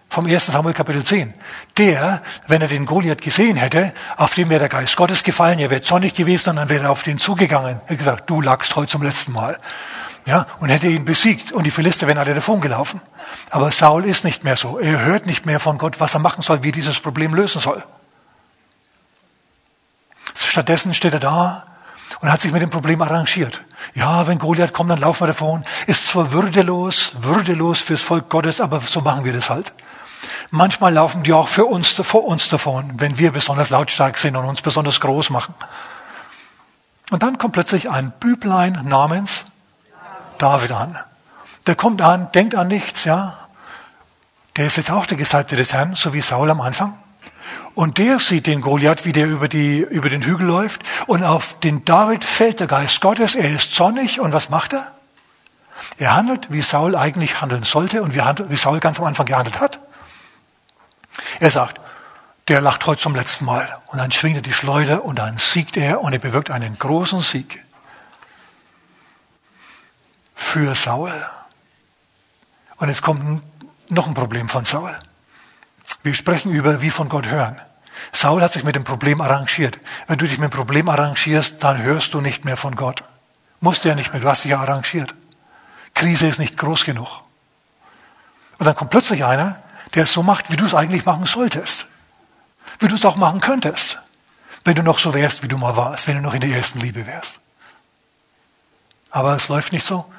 vom 0.10 0.26
1. 0.26 0.46
Samuel 0.46 0.74
Kapitel 0.74 1.04
10. 1.04 1.34
Der, 1.78 2.22
wenn 2.48 2.62
er 2.62 2.67
den 2.67 2.86
Goliath 2.86 3.22
gesehen 3.22 3.58
hätte, 3.58 3.93
auf 4.15 4.34
dem 4.34 4.50
wäre 4.50 4.62
der 4.62 4.70
Geist 4.70 4.96
Gottes 4.96 5.24
gefallen, 5.24 5.60
er 5.60 5.70
wäre 5.70 5.82
zornig 5.82 6.13
gewesen 6.13 6.52
und 6.52 6.56
dann 6.56 6.70
wäre 6.70 6.86
er 6.86 6.91
auf 6.91 7.04
den 7.04 7.17
zugegangen. 7.17 7.80
Er 7.86 7.89
hätte 7.89 7.98
gesagt, 7.98 8.30
du 8.30 8.41
lagst 8.41 8.76
heute 8.76 8.91
zum 8.91 9.04
letzten 9.04 9.34
Mal. 9.34 9.60
Ja, 10.26 10.46
und 10.60 10.70
hätte 10.70 10.88
ihn 10.88 11.06
besiegt 11.06 11.52
und 11.52 11.63
die 11.63 11.72
Philister 11.72 12.08
wären 12.08 12.17
alle 12.17 12.34
davon 12.34 12.60
gelaufen. 12.60 13.00
Aber 13.50 13.72
Saul 13.72 14.06
ist 14.06 14.24
nicht 14.24 14.43
mehr 14.43 14.58
so. 14.58 14.78
Er 14.78 15.02
hört 15.02 15.26
nicht 15.26 15.46
mehr 15.46 15.60
von 15.60 15.78
Gott, 15.78 16.00
was 16.00 16.13
er 16.13 16.20
machen 16.20 16.41
soll, 16.41 16.63
wie 16.63 16.70
er 16.70 16.74
dieses 16.74 17.00
Problem 17.00 17.34
lösen 17.34 17.60
soll. 17.60 17.84
Stattdessen 20.36 20.93
steht 20.93 21.13
er 21.13 21.20
da 21.20 21.67
und 22.20 22.32
hat 22.32 22.41
sich 22.41 22.52
mit 22.52 22.62
dem 22.62 22.70
Problem 22.70 23.02
arrangiert. 23.02 23.62
Ja, 23.93 24.28
wenn 24.28 24.39
Goliath 24.39 24.74
kommt, 24.74 24.89
dann 24.89 25.00
laufen 25.00 25.22
wir 25.22 25.28
davon. 25.28 25.63
Ist 25.86 26.08
zwar 26.08 26.32
würdelos, 26.32 27.12
würdelos 27.20 27.82
fürs 27.82 28.02
Volk 28.02 28.28
Gottes, 28.30 28.60
aber 28.60 28.82
so 28.82 29.02
machen 29.02 29.24
wir 29.24 29.34
das 29.34 29.50
halt. 29.50 29.72
Manchmal 30.51 30.93
laufen 30.93 31.23
die 31.23 31.34
auch 31.34 31.49
für 31.49 31.65
uns, 31.65 31.89
vor 31.89 32.25
uns 32.25 32.49
davon, 32.49 32.99
wenn 32.99 33.17
wir 33.17 33.32
besonders 33.32 33.69
lautstark 33.69 34.17
sind 34.17 34.36
und 34.36 34.45
uns 34.45 34.62
besonders 34.62 34.99
groß 34.99 35.30
machen. 35.30 35.53
Und 37.12 37.23
dann 37.23 37.38
kommt 37.38 37.53
plötzlich 37.53 37.89
ein 37.89 38.12
Büblein 38.19 38.82
namens 38.86 39.45
David 40.38 40.71
an. 40.71 40.97
Der 41.65 41.75
kommt 41.75 42.01
an, 42.01 42.32
denkt 42.34 42.56
an 42.56 42.67
nichts, 42.67 43.06
ja. 43.06 43.38
Der 44.56 44.65
ist 44.65 44.77
jetzt 44.77 44.91
auch 44.91 45.06
der 45.06 45.17
Gesalbte 45.17 45.56
des 45.56 45.73
Herrn, 45.73 45.95
so 45.95 46.13
wie 46.13 46.21
Saul 46.21 46.49
am 46.49 46.62
Anfang. 46.62 46.97
Und 47.75 47.99
der 47.99 48.17
sieht 48.17 48.47
den 48.47 48.62
Goliath, 48.62 49.06
wie 49.06 49.12
der 49.12 49.27
über, 49.27 49.47
die, 49.47 49.82
über 49.82 50.10
den 50.10 50.23
Hügel 50.23 50.47
läuft. 50.47 50.82
Und 51.06 51.23
auf 51.23 51.60
den 51.60 51.86
David 51.86 52.23
fällt 52.23 52.60
der 52.60 52.65
Geist 52.65 53.01
Gottes. 53.01 53.36
Er 53.36 53.51
ist 53.51 53.75
zornig. 53.75 54.19
Und 54.19 54.34
was 54.34 54.49
macht 54.49 54.73
er? 54.73 54.91
Er 55.99 56.15
handelt, 56.15 56.51
wie 56.51 56.63
Saul 56.63 56.95
eigentlich 56.95 57.39
handeln 57.39 57.62
sollte 57.62 58.01
und 58.01 58.15
wie, 58.15 58.58
Saul 58.58 58.80
ganz 58.80 58.99
am 58.99 59.06
Anfang 59.06 59.27
gehandelt 59.27 59.60
hat. 59.60 59.80
Er 61.39 61.52
sagt, 61.52 61.80
der 62.47 62.62
lacht 62.62 62.86
heute 62.86 63.02
zum 63.02 63.15
letzten 63.15 63.45
Mal. 63.45 63.78
Und 63.88 64.00
dann 64.00 64.12
schwingt 64.12 64.38
er 64.38 64.41
die 64.41 64.54
Schleuder 64.54 65.04
und 65.04 65.19
dann 65.19 65.38
siegt 65.38 65.78
er 65.78 66.02
und 66.02 66.13
er 66.13 66.19
bewirkt 66.19 66.50
einen 66.50 66.78
großen 66.78 67.21
Sieg. 67.21 67.63
Für 70.36 70.76
Saul. 70.76 71.13
Und 72.78 72.89
jetzt 72.89 73.02
kommt 73.02 73.43
noch 73.89 74.08
ein 74.08 74.13
Problem 74.13 74.50
von 74.50 74.65
Saul. 74.65 74.97
Wir 76.04 76.13
sprechen 76.13 76.52
über 76.52 76.82
wie 76.82 76.89
von 76.89 77.10
Gott 77.10 77.28
hören. 77.28 77.60
Saul 78.13 78.41
hat 78.41 78.52
sich 78.52 78.63
mit 78.63 78.76
dem 78.76 78.84
Problem 78.84 79.21
arrangiert. 79.21 79.80
Wenn 80.08 80.17
du 80.17 80.28
dich 80.28 80.38
mit 80.38 80.52
dem 80.52 80.56
Problem 80.56 80.88
arrangierst, 80.88 81.63
dann 81.63 81.82
hörst 81.82 82.13
du 82.13 82.21
nicht 82.21 82.45
mehr 82.45 82.58
von 82.58 82.76
Gott. 82.76 83.04
Musst 83.60 83.84
du 83.84 83.89
ja 83.89 83.95
nicht 83.95 84.13
mehr, 84.13 84.21
du 84.21 84.30
hast 84.30 84.43
dich 84.43 84.52
ja 84.52 84.60
arrangiert. 84.60 85.13
Krise 85.95 86.28
ist 86.28 86.39
nicht 86.39 86.58
groß 86.58 86.86
genug. 86.86 87.23
Und 88.60 88.65
dann 88.65 88.76
kommt 88.76 88.91
plötzlich 88.91 89.26
einer, 89.26 89.60
der 89.95 90.04
es 90.04 90.13
so 90.13 90.23
macht, 90.23 90.52
wie 90.52 90.58
du 90.58 90.65
es 90.65 90.73
eigentlich 90.73 91.06
machen 91.06 91.26
solltest. 91.26 91.88
Wie 92.80 92.88
du 92.88 92.95
es 92.95 93.06
auch 93.06 93.15
machen 93.15 93.39
könntest. 93.39 94.00
Wenn 94.63 94.76
du 94.76 94.84
noch 94.84 95.00
so 95.00 95.13
wärst, 95.13 95.43
wie 95.43 95.47
du 95.47 95.58
mal 95.58 95.78
warst, 95.78 96.08
wenn 96.08 96.15
du 96.15 96.21
noch 96.21 96.34
in 96.34 96.41
der 96.41 96.50
ersten 96.50 96.80
Liebe 96.80 97.08
wärst. 97.08 97.39
Aber 99.12 99.36
es 99.36 99.47
läuft 99.47 99.71
nicht 99.71 99.86
so. 99.86 100.12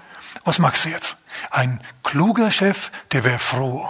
Was 0.45 0.59
magst 0.59 0.85
du 0.85 0.89
jetzt? 0.89 1.17
Ein 1.51 1.81
kluger 2.03 2.51
Chef, 2.51 2.91
der 3.13 3.25
wäre 3.25 3.39
froh. 3.39 3.89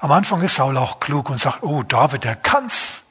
Am 0.00 0.12
Anfang 0.12 0.42
ist 0.42 0.56
Saul 0.56 0.76
auch 0.76 1.00
klug 1.00 1.30
und 1.30 1.38
sagt, 1.38 1.62
oh, 1.62 1.82
David, 1.82 2.24
der 2.24 2.36
kann's. 2.36 3.04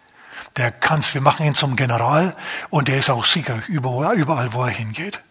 Der 0.57 0.71
kann's. 0.71 1.13
Wir 1.13 1.21
machen 1.21 1.45
ihn 1.45 1.55
zum 1.55 1.75
General 1.75 2.35
und 2.69 2.87
der 2.87 2.97
ist 2.97 3.09
auch 3.09 3.25
siegreich 3.25 3.67
überall, 3.67 4.53
wo 4.53 4.63
er 4.63 4.69
hingeht. 4.69 5.21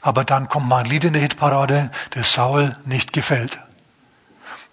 Aber 0.00 0.24
dann 0.24 0.48
kommt 0.48 0.68
mal 0.68 0.84
ein 0.84 0.86
Lied 0.86 1.04
in 1.04 1.12
der 1.12 1.22
Hitparade, 1.22 1.90
das 2.10 2.32
Saul 2.32 2.76
nicht 2.84 3.12
gefällt. 3.12 3.58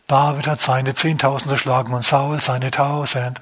David 0.08 0.48
hat 0.48 0.62
seine 0.62 0.94
Zehntausend 0.94 1.52
erschlagen 1.52 1.94
und 1.94 2.06
Saul 2.06 2.42
seine 2.42 2.72
Tausend. 2.72 3.42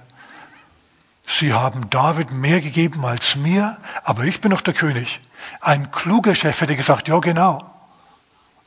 Sie 1.28 1.54
haben 1.54 1.90
David 1.92 2.32
mehr 2.32 2.60
gegeben 2.60 3.06
als 3.06 3.36
mir, 3.36 3.78
aber 4.04 4.24
ich 4.24 4.42
bin 4.42 4.50
noch 4.50 4.62
der 4.62 4.74
König. 4.74 5.20
Ein 5.62 5.92
kluger 5.92 6.34
Chef 6.34 6.60
hätte 6.60 6.76
gesagt, 6.76 7.08
ja 7.08 7.20
genau. 7.20 7.72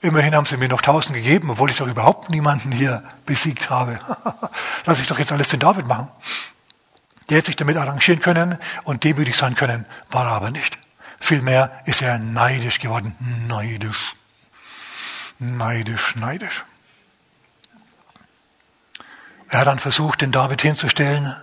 Immerhin 0.00 0.34
haben 0.36 0.46
sie 0.46 0.56
mir 0.56 0.68
noch 0.68 0.80
tausend 0.80 1.16
gegeben, 1.16 1.50
obwohl 1.50 1.70
ich 1.70 1.76
doch 1.76 1.88
überhaupt 1.88 2.30
niemanden 2.30 2.70
hier 2.70 3.02
besiegt 3.26 3.68
habe. 3.68 3.98
Lass 4.84 5.00
ich 5.00 5.08
doch 5.08 5.18
jetzt 5.18 5.32
alles 5.32 5.48
den 5.48 5.58
David 5.58 5.88
machen. 5.88 6.08
Der 7.28 7.38
hätte 7.38 7.46
sich 7.46 7.56
damit 7.56 7.76
arrangieren 7.76 8.20
können 8.20 8.58
und 8.84 9.02
demütig 9.02 9.36
sein 9.36 9.56
können, 9.56 9.86
war 10.10 10.26
er 10.26 10.32
aber 10.32 10.50
nicht. 10.52 10.78
Vielmehr 11.18 11.80
ist 11.84 12.00
er 12.00 12.18
neidisch 12.18 12.78
geworden. 12.78 13.16
Neidisch. 13.48 14.14
Neidisch, 15.40 16.14
neidisch. 16.14 16.64
Er 19.48 19.60
hat 19.60 19.66
dann 19.66 19.78
versucht, 19.78 20.20
den 20.20 20.32
David 20.32 20.62
hinzustellen 20.62 21.34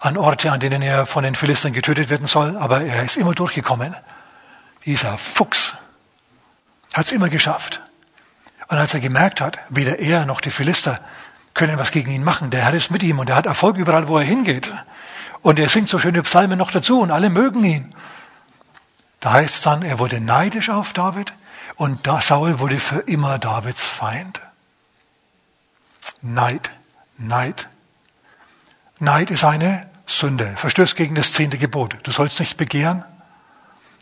an 0.00 0.16
Orte, 0.16 0.52
an 0.52 0.60
denen 0.60 0.82
er 0.82 1.06
von 1.06 1.24
den 1.24 1.34
Philistern 1.34 1.72
getötet 1.72 2.10
werden 2.10 2.26
soll, 2.26 2.56
aber 2.56 2.82
er 2.82 3.02
ist 3.02 3.16
immer 3.16 3.34
durchgekommen. 3.34 3.94
Dieser 4.84 5.16
Fuchs 5.16 5.74
hat 6.92 7.06
es 7.06 7.12
immer 7.12 7.28
geschafft. 7.28 7.80
Und 8.68 8.78
als 8.78 8.94
er 8.94 9.00
gemerkt 9.00 9.40
hat, 9.40 9.58
weder 9.68 9.98
er 9.98 10.26
noch 10.26 10.40
die 10.40 10.50
Philister 10.50 11.00
können 11.54 11.78
was 11.78 11.90
gegen 11.90 12.10
ihn 12.10 12.24
machen, 12.24 12.50
der 12.50 12.64
Herr 12.64 12.74
ist 12.74 12.90
mit 12.90 13.02
ihm 13.02 13.18
und 13.18 13.30
er 13.30 13.36
hat 13.36 13.46
Erfolg 13.46 13.76
überall, 13.76 14.08
wo 14.08 14.18
er 14.18 14.24
hingeht. 14.24 14.72
Und 15.42 15.58
er 15.58 15.68
singt 15.68 15.88
so 15.88 15.98
schöne 15.98 16.22
Psalmen 16.22 16.58
noch 16.58 16.70
dazu 16.70 17.00
und 17.00 17.10
alle 17.10 17.30
mögen 17.30 17.62
ihn. 17.64 17.94
Da 19.20 19.32
heißt 19.32 19.54
es 19.54 19.62
dann, 19.62 19.82
er 19.82 19.98
wurde 19.98 20.20
neidisch 20.20 20.70
auf 20.70 20.92
David 20.92 21.32
und 21.76 22.06
Saul 22.20 22.60
wurde 22.60 22.80
für 22.80 23.00
immer 23.00 23.38
Davids 23.38 23.86
Feind. 23.86 24.40
Neid, 26.22 26.70
Neid. 27.18 27.68
Neid 28.98 29.30
ist 29.30 29.44
eine 29.44 29.88
Sünde, 30.06 30.54
verstößt 30.56 30.96
gegen 30.96 31.14
das 31.14 31.32
zehnte 31.32 31.58
Gebot. 31.58 31.96
Du 32.02 32.10
sollst 32.10 32.40
nicht 32.40 32.56
begehren, 32.56 33.04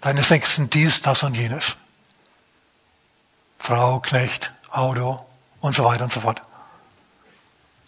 deines 0.01 0.31
Nächsten 0.31 0.70
dies, 0.70 1.03
das 1.03 1.22
und 1.22 1.37
jenes. 1.37 1.77
Frau, 3.59 4.01
Knecht, 4.01 4.53
Auto 4.70 5.25
und 5.61 5.75
so 5.75 5.85
weiter 5.85 6.05
und 6.05 6.12
so 6.12 6.20
fort. 6.20 6.42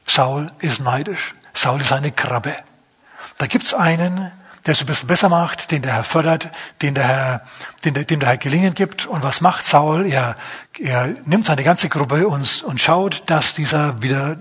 Saul 0.06 0.52
ist 0.60 0.80
neidisch. 0.80 1.34
Saul 1.54 1.80
ist 1.80 1.92
eine 1.92 2.12
Krabbe. 2.12 2.54
Da 3.38 3.46
gibt's 3.46 3.74
einen, 3.74 4.32
der 4.66 4.72
es 4.72 4.80
ein 4.80 4.86
bisschen 4.86 5.08
besser 5.08 5.28
macht, 5.28 5.70
den 5.70 5.82
der 5.82 5.94
Herr 5.94 6.04
fördert, 6.04 6.50
den 6.82 6.94
der 6.94 7.04
Herr, 7.04 7.46
den 7.84 7.94
der, 7.94 8.04
dem 8.04 8.20
der 8.20 8.28
Herr 8.28 8.38
Gelingen 8.38 8.74
gibt. 8.74 9.06
Und 9.06 9.22
was 9.22 9.40
macht 9.40 9.64
Saul? 9.64 10.06
Er, 10.06 10.36
er 10.78 11.08
nimmt 11.24 11.46
seine 11.46 11.64
ganze 11.64 11.88
Gruppe 11.88 12.28
und, 12.28 12.62
und 12.62 12.80
schaut, 12.80 13.24
dass 13.26 13.54
dieser 13.54 14.02
wieder 14.02 14.36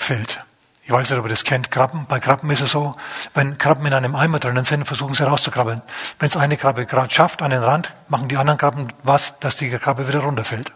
runterfällt. 0.00 0.44
Ich 0.84 0.90
weiß 0.90 1.10
nicht, 1.10 1.18
ob 1.18 1.26
ihr 1.26 1.28
das 1.28 1.44
kennt, 1.44 1.70
Krabben. 1.70 2.06
Bei 2.06 2.18
Krabben 2.18 2.50
ist 2.50 2.60
es 2.60 2.70
so, 2.70 2.96
wenn 3.34 3.58
Krabben 3.58 3.86
in 3.86 3.92
einem 3.92 4.16
Eimer 4.16 4.40
drinnen 4.40 4.64
sind, 4.64 4.86
versuchen 4.86 5.14
sie 5.14 5.24
rauszukrabbeln. 5.24 5.82
Wenn 6.18 6.28
es 6.28 6.36
eine 6.36 6.56
Krabbe 6.56 6.86
gerade 6.86 7.12
schafft 7.12 7.42
an 7.42 7.50
den 7.50 7.62
Rand, 7.62 7.92
machen 8.08 8.28
die 8.28 8.36
anderen 8.36 8.58
Krabben 8.58 8.92
was, 9.02 9.38
dass 9.40 9.56
die 9.56 9.70
Krabbe 9.70 10.08
wieder 10.08 10.20
runterfällt. 10.20 10.72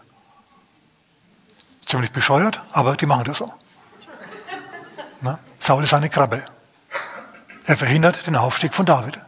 Ziemlich 1.84 2.12
bescheuert, 2.12 2.60
aber 2.72 2.96
die 2.96 3.06
machen 3.06 3.24
das 3.24 3.38
so. 3.38 3.52
Na? 5.20 5.38
Saul 5.58 5.82
ist 5.82 5.94
eine 5.94 6.10
Krabbe. 6.10 6.44
Er 7.66 7.76
verhindert 7.76 8.26
den 8.26 8.36
Aufstieg 8.36 8.74
von 8.74 8.86
David. 8.86 9.18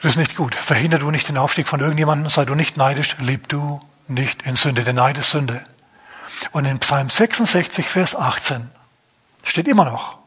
Das 0.00 0.12
ist 0.12 0.16
nicht 0.16 0.36
gut. 0.36 0.54
Verhinder 0.54 1.00
du 1.00 1.10
nicht 1.10 1.28
den 1.28 1.36
Aufstieg 1.36 1.66
von 1.66 1.80
irgendjemandem, 1.80 2.30
sei 2.30 2.44
du 2.44 2.54
nicht 2.54 2.76
neidisch, 2.76 3.16
leb 3.18 3.48
du 3.48 3.82
nicht 4.06 4.42
in 4.42 4.54
Sünde. 4.54 4.84
Der 4.84 4.94
Neid 4.94 5.18
ist 5.18 5.32
Sünde. 5.32 5.66
Und 6.52 6.64
in 6.64 6.78
Psalm 6.78 7.10
66, 7.10 7.88
Vers 7.88 8.14
18 8.14 8.70
steht 9.44 9.68
immer 9.68 9.84
noch, 9.84 10.18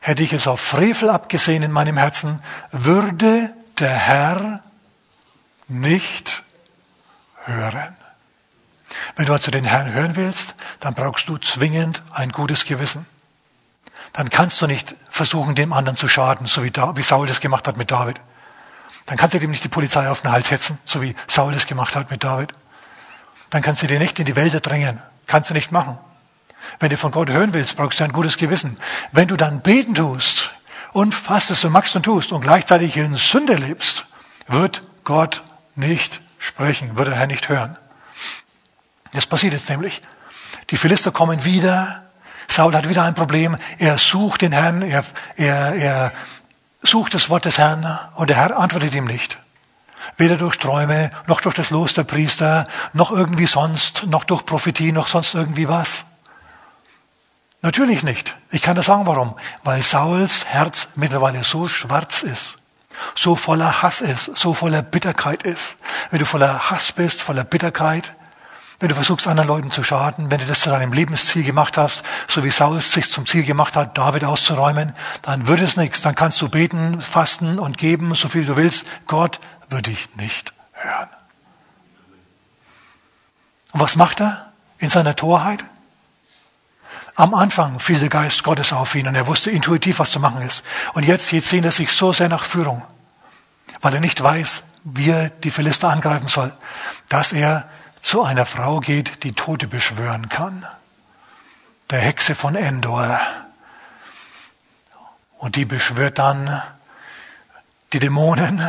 hätte 0.00 0.22
ich 0.22 0.32
es 0.32 0.46
auf 0.46 0.60
Frevel 0.60 1.10
abgesehen 1.10 1.62
in 1.62 1.72
meinem 1.72 1.96
Herzen, 1.96 2.42
würde 2.70 3.52
der 3.78 3.94
Herr 3.94 4.62
nicht 5.66 6.42
hören. 7.44 7.96
Wenn 9.16 9.26
du 9.26 9.32
also 9.32 9.50
den 9.50 9.64
Herrn 9.64 9.92
hören 9.92 10.16
willst, 10.16 10.54
dann 10.80 10.94
brauchst 10.94 11.28
du 11.28 11.38
zwingend 11.38 12.02
ein 12.12 12.32
gutes 12.32 12.64
Gewissen. 12.64 13.06
Dann 14.12 14.30
kannst 14.30 14.60
du 14.62 14.66
nicht 14.66 14.94
versuchen, 15.10 15.54
dem 15.54 15.72
anderen 15.72 15.96
zu 15.96 16.08
schaden, 16.08 16.46
so 16.46 16.62
wie, 16.64 16.70
da, 16.70 16.96
wie 16.96 17.02
Saul 17.02 17.26
das 17.26 17.40
gemacht 17.40 17.68
hat 17.68 17.76
mit 17.76 17.90
David. 17.90 18.20
Dann 19.06 19.16
kannst 19.16 19.34
du 19.34 19.38
dem 19.38 19.50
nicht 19.50 19.64
die 19.64 19.68
Polizei 19.68 20.08
auf 20.08 20.22
den 20.22 20.32
Hals 20.32 20.50
hetzen, 20.50 20.78
so 20.84 21.02
wie 21.02 21.14
Saul 21.26 21.52
das 21.52 21.66
gemacht 21.66 21.94
hat 21.96 22.10
mit 22.10 22.24
David. 22.24 22.52
Dann 23.50 23.62
kannst 23.62 23.82
du 23.82 23.86
dir 23.86 23.98
nicht 23.98 24.18
in 24.18 24.26
die 24.26 24.36
Wälder 24.36 24.60
drängen. 24.60 25.00
Kannst 25.26 25.50
du 25.50 25.54
nicht 25.54 25.72
machen. 25.72 25.98
Wenn 26.80 26.90
du 26.90 26.96
von 26.96 27.10
Gott 27.10 27.30
hören 27.30 27.54
willst, 27.54 27.76
brauchst 27.76 28.00
du 28.00 28.04
ein 28.04 28.12
gutes 28.12 28.36
Gewissen. 28.36 28.78
Wenn 29.12 29.28
du 29.28 29.36
dann 29.36 29.60
beten 29.60 29.94
tust 29.94 30.50
und 30.92 31.14
fastest 31.14 31.64
und 31.64 31.72
machst 31.72 31.94
und 31.96 32.02
tust 32.02 32.32
und 32.32 32.40
gleichzeitig 32.40 32.96
in 32.96 33.16
Sünde 33.16 33.54
lebst, 33.54 34.06
wird 34.48 34.82
Gott 35.04 35.42
nicht 35.74 36.20
sprechen, 36.38 36.96
wird 36.96 37.08
der 37.08 37.16
Herr 37.16 37.26
nicht 37.26 37.48
hören. 37.48 37.76
Das 39.12 39.26
passiert 39.26 39.52
jetzt 39.52 39.70
nämlich. 39.70 40.02
Die 40.70 40.76
Philister 40.76 41.12
kommen 41.12 41.44
wieder. 41.44 42.04
Saul 42.48 42.74
hat 42.74 42.88
wieder 42.88 43.04
ein 43.04 43.14
Problem. 43.14 43.56
Er 43.78 43.98
sucht 43.98 44.42
den 44.42 44.52
Herrn. 44.52 44.82
Er, 44.82 45.04
er, 45.36 45.74
er 45.74 46.12
sucht 46.82 47.14
das 47.14 47.30
Wort 47.30 47.44
des 47.44 47.58
Herrn 47.58 47.98
und 48.16 48.28
der 48.28 48.36
Herr 48.36 48.58
antwortet 48.58 48.94
ihm 48.94 49.06
nicht. 49.06 49.38
Weder 50.16 50.36
durch 50.36 50.56
Träume, 50.56 51.10
noch 51.26 51.40
durch 51.40 51.54
das 51.54 51.70
Los 51.70 51.94
der 51.94 52.04
Priester, 52.04 52.66
noch 52.92 53.10
irgendwie 53.10 53.46
sonst, 53.46 54.06
noch 54.06 54.24
durch 54.24 54.44
Prophetie, 54.44 54.92
noch 54.92 55.08
sonst 55.08 55.34
irgendwie 55.34 55.68
was. 55.68 56.04
Natürlich 57.60 58.02
nicht. 58.02 58.36
Ich 58.50 58.62
kann 58.62 58.76
das 58.76 58.86
sagen, 58.86 59.06
warum. 59.06 59.34
Weil 59.64 59.82
Sauls 59.82 60.44
Herz 60.46 60.88
mittlerweile 60.94 61.42
so 61.42 61.68
schwarz 61.68 62.22
ist, 62.22 62.56
so 63.14 63.36
voller 63.36 63.82
Hass 63.82 64.00
ist, 64.00 64.36
so 64.36 64.54
voller 64.54 64.82
Bitterkeit 64.82 65.42
ist. 65.42 65.76
Wenn 66.10 66.20
du 66.20 66.26
voller 66.26 66.70
Hass 66.70 66.92
bist, 66.92 67.20
voller 67.20 67.44
Bitterkeit, 67.44 68.14
wenn 68.80 68.90
du 68.90 68.94
versuchst, 68.94 69.26
anderen 69.26 69.48
Leuten 69.48 69.70
zu 69.72 69.82
schaden, 69.82 70.30
wenn 70.30 70.38
du 70.38 70.46
das 70.46 70.60
zu 70.60 70.70
deinem 70.70 70.92
Lebensziel 70.92 71.42
gemacht 71.42 71.76
hast, 71.76 72.04
so 72.28 72.44
wie 72.44 72.50
Saul 72.52 72.80
sich 72.80 73.10
zum 73.10 73.26
Ziel 73.26 73.42
gemacht 73.42 73.74
hat, 73.74 73.98
David 73.98 74.22
auszuräumen, 74.22 74.94
dann 75.22 75.48
wird 75.48 75.60
es 75.60 75.76
nichts. 75.76 76.00
Dann 76.00 76.14
kannst 76.14 76.40
du 76.40 76.48
beten, 76.48 77.00
fasten 77.00 77.58
und 77.58 77.76
geben, 77.76 78.14
so 78.14 78.28
viel 78.28 78.44
du 78.44 78.54
willst. 78.54 78.86
Gott 79.08 79.40
wird 79.70 79.86
dich 79.86 80.14
nicht 80.16 80.52
hören. 80.72 81.08
Und 83.72 83.80
was 83.80 83.96
macht 83.96 84.20
er 84.20 84.52
in 84.78 84.90
seiner 84.90 85.16
Torheit? 85.16 85.64
Am 87.14 87.34
Anfang 87.34 87.80
fiel 87.80 87.98
der 87.98 88.08
Geist 88.08 88.44
Gottes 88.44 88.72
auf 88.72 88.94
ihn 88.94 89.08
und 89.08 89.14
er 89.14 89.26
wusste 89.26 89.50
intuitiv, 89.50 89.98
was 89.98 90.10
zu 90.10 90.20
machen 90.20 90.40
ist. 90.42 90.62
Und 90.94 91.04
jetzt, 91.04 91.32
jetzt 91.32 91.48
sehnt 91.48 91.64
er 91.64 91.72
sich 91.72 91.90
so 91.90 92.12
sehr 92.12 92.28
nach 92.28 92.44
Führung, 92.44 92.82
weil 93.80 93.94
er 93.94 94.00
nicht 94.00 94.22
weiß, 94.22 94.62
wie 94.84 95.10
er 95.10 95.28
die 95.28 95.50
Philister 95.50 95.88
angreifen 95.88 96.28
soll, 96.28 96.52
dass 97.08 97.32
er 97.32 97.68
zu 98.00 98.22
einer 98.22 98.46
Frau 98.46 98.80
geht, 98.80 99.24
die 99.24 99.32
Tote 99.32 99.66
beschwören 99.66 100.28
kann. 100.28 100.64
Der 101.90 102.00
Hexe 102.00 102.34
von 102.34 102.54
Endor. 102.54 103.18
Und 105.38 105.56
die 105.56 105.64
beschwört 105.64 106.18
dann 106.18 106.62
die 107.92 107.98
Dämonen. 107.98 108.62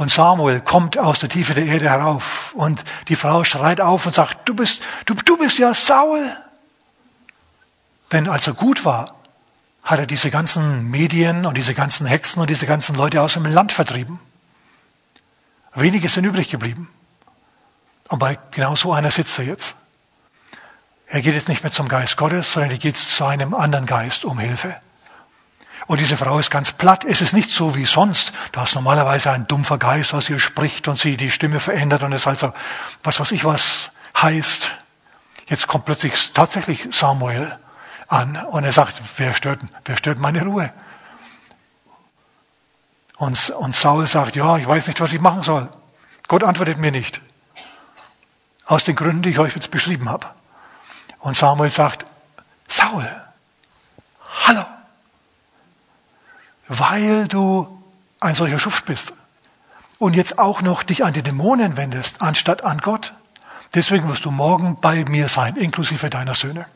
Und 0.00 0.10
Samuel 0.10 0.62
kommt 0.62 0.96
aus 0.96 1.18
der 1.18 1.28
Tiefe 1.28 1.52
der 1.52 1.66
Erde 1.66 1.90
herauf 1.90 2.54
und 2.54 2.84
die 3.08 3.16
Frau 3.16 3.44
schreit 3.44 3.82
auf 3.82 4.06
und 4.06 4.14
sagt, 4.14 4.48
du 4.48 4.54
bist, 4.54 4.80
du, 5.04 5.12
du 5.12 5.36
bist 5.36 5.58
ja 5.58 5.74
Saul. 5.74 6.34
Denn 8.10 8.26
als 8.26 8.46
er 8.46 8.54
gut 8.54 8.86
war, 8.86 9.14
hat 9.82 9.98
er 9.98 10.06
diese 10.06 10.30
ganzen 10.30 10.90
Medien 10.90 11.44
und 11.44 11.58
diese 11.58 11.74
ganzen 11.74 12.06
Hexen 12.06 12.40
und 12.40 12.48
diese 12.48 12.64
ganzen 12.64 12.94
Leute 12.94 13.20
aus 13.20 13.34
dem 13.34 13.44
Land 13.44 13.72
vertrieben. 13.72 14.18
Wenige 15.74 16.08
sind 16.08 16.24
übrig 16.24 16.48
geblieben. 16.48 16.88
Und 18.08 18.20
bei 18.20 18.38
genau 18.52 18.76
so 18.76 18.94
einer 18.94 19.10
sitzt 19.10 19.38
er 19.38 19.44
jetzt. 19.44 19.76
Er 21.08 21.20
geht 21.20 21.34
jetzt 21.34 21.50
nicht 21.50 21.62
mehr 21.62 21.72
zum 21.72 21.88
Geist 21.88 22.16
Gottes, 22.16 22.50
sondern 22.50 22.70
er 22.70 22.78
geht 22.78 22.96
zu 22.96 23.26
einem 23.26 23.52
anderen 23.52 23.84
Geist 23.84 24.24
um 24.24 24.38
Hilfe. 24.38 24.80
Und 25.90 25.98
diese 25.98 26.16
Frau 26.16 26.38
ist 26.38 26.52
ganz 26.52 26.70
platt. 26.70 27.04
Es 27.04 27.20
ist 27.20 27.32
nicht 27.32 27.50
so 27.50 27.74
wie 27.74 27.84
sonst, 27.84 28.32
dass 28.52 28.76
normalerweise 28.76 29.32
ein 29.32 29.48
dumpfer 29.48 29.76
Geist 29.76 30.14
aus 30.14 30.30
ihr 30.30 30.38
spricht 30.38 30.86
und 30.86 30.96
sie 30.96 31.16
die 31.16 31.32
Stimme 31.32 31.58
verändert 31.58 32.04
und 32.04 32.12
es 32.12 32.28
also, 32.28 32.52
was 33.02 33.18
weiß 33.18 33.32
ich 33.32 33.44
was, 33.44 33.90
heißt. 34.16 34.70
Jetzt 35.48 35.66
kommt 35.66 35.86
plötzlich 35.86 36.32
tatsächlich 36.32 36.86
Samuel 36.92 37.58
an 38.06 38.36
und 38.36 38.62
er 38.62 38.70
sagt, 38.70 39.02
wer 39.16 39.34
stört, 39.34 39.62
wer 39.84 39.96
stört 39.96 40.20
meine 40.20 40.44
Ruhe? 40.44 40.72
Und, 43.16 43.50
und 43.50 43.74
Saul 43.74 44.06
sagt, 44.06 44.36
ja, 44.36 44.58
ich 44.58 44.68
weiß 44.68 44.86
nicht, 44.86 45.00
was 45.00 45.12
ich 45.12 45.20
machen 45.20 45.42
soll. 45.42 45.68
Gott 46.28 46.44
antwortet 46.44 46.78
mir 46.78 46.92
nicht. 46.92 47.20
Aus 48.64 48.84
den 48.84 48.94
Gründen, 48.94 49.22
die 49.22 49.30
ich 49.30 49.40
euch 49.40 49.56
jetzt 49.56 49.72
beschrieben 49.72 50.08
habe. 50.08 50.28
Und 51.18 51.36
Samuel 51.36 51.72
sagt, 51.72 52.06
Saul, 52.68 53.10
hallo, 54.46 54.64
weil 56.70 57.26
du 57.26 57.82
ein 58.20 58.36
solcher 58.36 58.60
Schuft 58.60 58.84
bist 58.84 59.12
und 59.98 60.14
jetzt 60.14 60.38
auch 60.38 60.62
noch 60.62 60.84
dich 60.84 61.04
an 61.04 61.12
die 61.12 61.22
Dämonen 61.22 61.76
wendest, 61.76 62.22
anstatt 62.22 62.62
an 62.62 62.78
Gott, 62.78 63.12
deswegen 63.74 64.08
wirst 64.08 64.24
du 64.24 64.30
morgen 64.30 64.80
bei 64.80 65.04
mir 65.04 65.28
sein, 65.28 65.56
inklusive 65.56 66.08
deiner 66.08 66.34
Söhne. 66.34 66.66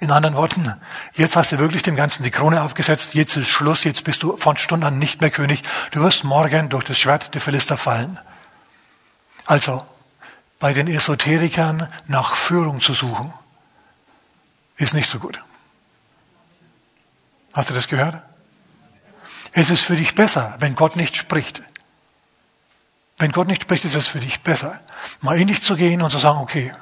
In 0.00 0.10
anderen 0.10 0.36
Worten, 0.36 0.74
jetzt 1.14 1.34
hast 1.34 1.52
du 1.52 1.58
wirklich 1.58 1.82
dem 1.82 1.96
Ganzen 1.96 2.24
die 2.24 2.30
Krone 2.30 2.60
aufgesetzt, 2.60 3.14
jetzt 3.14 3.36
ist 3.36 3.48
Schluss, 3.48 3.84
jetzt 3.84 4.04
bist 4.04 4.22
du 4.22 4.36
von 4.36 4.58
Stund 4.58 4.84
an 4.84 4.98
nicht 4.98 5.22
mehr 5.22 5.30
König, 5.30 5.62
du 5.92 6.02
wirst 6.02 6.22
morgen 6.24 6.68
durch 6.68 6.84
das 6.84 6.98
Schwert 6.98 7.34
der 7.34 7.40
Philister 7.40 7.78
fallen. 7.78 8.18
Also, 9.46 9.84
bei 10.58 10.74
den 10.74 10.88
Esoterikern 10.88 11.88
nach 12.06 12.36
Führung 12.36 12.82
zu 12.82 12.92
suchen, 12.92 13.32
ist 14.76 14.92
nicht 14.92 15.08
so 15.08 15.18
gut. 15.18 15.40
Hast 17.54 17.70
du 17.70 17.74
das 17.74 17.88
gehört? 17.88 18.22
Es 19.52 19.70
ist 19.70 19.84
für 19.84 19.96
dich 19.96 20.14
besser, 20.14 20.56
wenn 20.58 20.74
Gott 20.74 20.96
nicht 20.96 21.16
spricht. 21.16 21.62
Wenn 23.18 23.32
Gott 23.32 23.48
nicht 23.48 23.62
spricht, 23.62 23.84
ist 23.84 23.94
es 23.94 24.08
für 24.08 24.20
dich 24.20 24.40
besser, 24.40 24.80
mal 25.20 25.38
in 25.38 25.48
dich 25.48 25.62
zu 25.62 25.76
gehen 25.76 26.02
und 26.02 26.10
zu 26.10 26.18
sagen, 26.18 26.38
okay, 26.38 26.72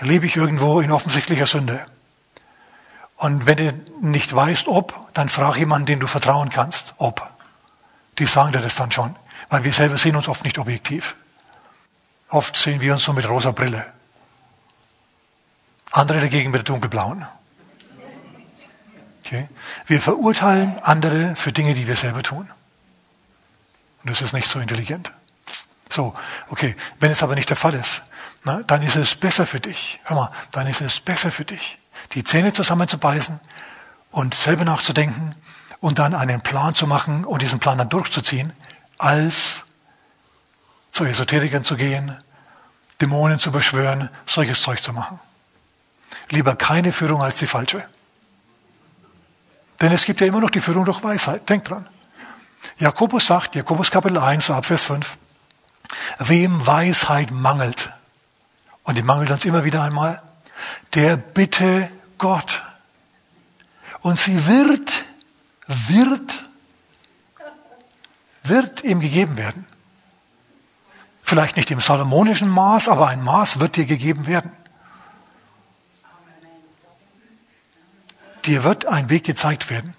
lebe 0.00 0.26
ich 0.26 0.36
irgendwo 0.36 0.80
in 0.80 0.90
offensichtlicher 0.90 1.46
Sünde. 1.46 1.86
Und 3.16 3.46
wenn 3.46 3.56
du 3.56 3.72
nicht 4.00 4.34
weißt, 4.34 4.68
ob, 4.68 5.12
dann 5.14 5.28
frag 5.28 5.56
jemanden, 5.56 5.86
den 5.86 6.00
du 6.00 6.06
vertrauen 6.06 6.50
kannst, 6.50 6.94
ob. 6.98 7.28
Die 8.18 8.26
sagen 8.26 8.52
dir 8.52 8.60
das 8.60 8.76
dann 8.76 8.92
schon, 8.92 9.16
weil 9.48 9.64
wir 9.64 9.72
selber 9.72 9.98
sehen 9.98 10.16
uns 10.16 10.28
oft 10.28 10.44
nicht 10.44 10.58
objektiv. 10.58 11.16
Oft 12.28 12.56
sehen 12.56 12.80
wir 12.80 12.92
uns 12.92 13.04
so 13.04 13.12
mit 13.12 13.28
rosa 13.28 13.52
Brille. 13.52 13.86
Andere 15.92 16.20
dagegen 16.20 16.50
mit 16.50 16.60
der 16.60 16.64
dunkelblauen. 16.74 17.26
Okay? 19.28 19.48
Wir 19.86 20.00
verurteilen 20.00 20.78
andere 20.82 21.36
für 21.36 21.52
Dinge, 21.52 21.74
die 21.74 21.86
wir 21.86 21.96
selber 21.96 22.22
tun. 22.22 22.48
Und 24.02 24.10
das 24.10 24.22
ist 24.22 24.32
nicht 24.32 24.48
so 24.48 24.58
intelligent. 24.58 25.12
So, 25.90 26.14
okay. 26.48 26.76
Wenn 26.98 27.10
es 27.10 27.22
aber 27.22 27.34
nicht 27.34 27.50
der 27.50 27.56
Fall 27.56 27.74
ist, 27.74 28.02
na, 28.44 28.62
dann 28.66 28.82
ist 28.82 28.96
es 28.96 29.14
besser 29.14 29.46
für 29.46 29.60
dich. 29.60 30.00
Hör 30.04 30.16
mal, 30.16 30.32
dann 30.50 30.66
ist 30.66 30.80
es 30.80 31.00
besser 31.00 31.30
für 31.30 31.44
dich, 31.44 31.78
die 32.12 32.24
Zähne 32.24 32.52
zusammenzubeißen 32.52 33.40
und 34.10 34.32
selber 34.32 34.64
nachzudenken 34.64 35.34
und 35.80 35.98
dann 35.98 36.14
einen 36.14 36.40
Plan 36.40 36.74
zu 36.74 36.86
machen 36.86 37.26
und 37.26 37.42
diesen 37.42 37.58
Plan 37.58 37.76
dann 37.76 37.90
durchzuziehen, 37.90 38.52
als 38.96 39.64
zu 40.90 41.04
Esoterikern 41.04 41.64
zu 41.64 41.76
gehen, 41.76 42.16
Dämonen 43.00 43.38
zu 43.38 43.52
beschwören, 43.52 44.08
solches 44.26 44.62
Zeug 44.62 44.82
zu 44.82 44.92
machen. 44.92 45.20
Lieber 46.30 46.56
keine 46.56 46.92
Führung 46.92 47.22
als 47.22 47.38
die 47.38 47.46
falsche. 47.46 47.86
Denn 49.80 49.92
es 49.92 50.04
gibt 50.04 50.20
ja 50.20 50.26
immer 50.26 50.40
noch 50.40 50.50
die 50.50 50.60
Führung 50.60 50.84
durch 50.84 51.02
Weisheit. 51.02 51.48
Denkt 51.48 51.70
dran. 51.70 51.86
Jakobus 52.78 53.26
sagt, 53.26 53.54
Jakobus 53.54 53.90
Kapitel 53.90 54.18
1, 54.18 54.50
Abvers 54.50 54.84
5, 54.84 55.16
wem 56.18 56.66
Weisheit 56.66 57.30
mangelt, 57.30 57.90
und 58.82 58.96
die 58.96 59.02
mangelt 59.02 59.30
uns 59.30 59.44
immer 59.44 59.64
wieder 59.64 59.82
einmal, 59.82 60.22
der 60.94 61.16
bitte 61.16 61.90
Gott. 62.18 62.62
Und 64.00 64.18
sie 64.18 64.46
wird, 64.46 65.04
wird, 65.66 66.46
wird 68.44 68.84
ihm 68.84 69.00
gegeben 69.00 69.36
werden. 69.36 69.66
Vielleicht 71.22 71.56
nicht 71.56 71.70
im 71.70 71.80
salomonischen 71.80 72.48
Maß, 72.48 72.88
aber 72.88 73.08
ein 73.08 73.22
Maß 73.22 73.60
wird 73.60 73.76
dir 73.76 73.84
gegeben 73.84 74.26
werden. 74.26 74.50
Dir 78.44 78.64
wird 78.64 78.86
ein 78.86 79.10
Weg 79.10 79.24
gezeigt 79.24 79.70
werden. 79.70 79.94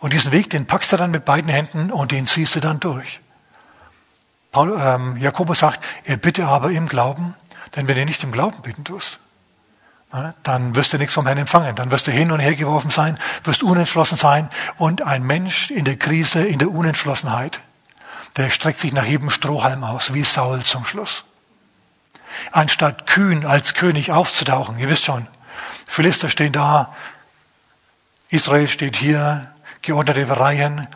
Und 0.00 0.12
diesen 0.12 0.32
Weg, 0.32 0.50
den 0.50 0.66
packst 0.66 0.92
du 0.92 0.96
dann 0.96 1.10
mit 1.10 1.24
beiden 1.24 1.50
Händen 1.50 1.90
und 1.90 2.12
den 2.12 2.26
ziehst 2.26 2.54
du 2.54 2.60
dann 2.60 2.80
durch. 2.80 3.20
Paul, 4.52 4.76
ähm, 4.80 5.16
Jakobus 5.16 5.60
sagt, 5.60 5.84
er 6.04 6.16
bitte 6.16 6.46
aber 6.46 6.70
im 6.70 6.88
Glauben, 6.88 7.34
denn 7.76 7.86
wenn 7.88 7.96
du 7.96 8.04
nicht 8.04 8.22
im 8.24 8.32
Glauben 8.32 8.62
bitten 8.62 8.84
tust, 8.84 9.20
na, 10.12 10.34
dann 10.42 10.74
wirst 10.74 10.92
du 10.92 10.98
nichts 10.98 11.14
vom 11.14 11.26
Herrn 11.26 11.38
empfangen. 11.38 11.76
Dann 11.76 11.92
wirst 11.92 12.08
du 12.08 12.10
hin 12.10 12.32
und 12.32 12.40
her 12.40 12.56
geworfen 12.56 12.90
sein, 12.90 13.16
wirst 13.44 13.62
unentschlossen 13.62 14.16
sein 14.16 14.50
und 14.76 15.02
ein 15.02 15.22
Mensch 15.22 15.70
in 15.70 15.84
der 15.84 15.96
Krise, 15.96 16.44
in 16.44 16.58
der 16.58 16.70
Unentschlossenheit, 16.70 17.60
der 18.36 18.50
streckt 18.50 18.80
sich 18.80 18.92
nach 18.92 19.04
jedem 19.04 19.30
Strohhalm 19.30 19.84
aus, 19.84 20.12
wie 20.12 20.24
Saul 20.24 20.62
zum 20.62 20.84
Schluss. 20.84 21.24
Anstatt 22.50 23.06
kühn 23.06 23.46
als 23.46 23.74
König 23.74 24.10
aufzutauchen, 24.10 24.78
ihr 24.78 24.88
wisst 24.88 25.04
schon, 25.04 25.28
Philister 25.86 26.28
stehen 26.28 26.52
da, 26.52 26.94
Israel 28.30 28.68
steht 28.68 28.96
hier, 28.96 29.52
geordnete 29.82 30.28
Reihen, 30.38 30.88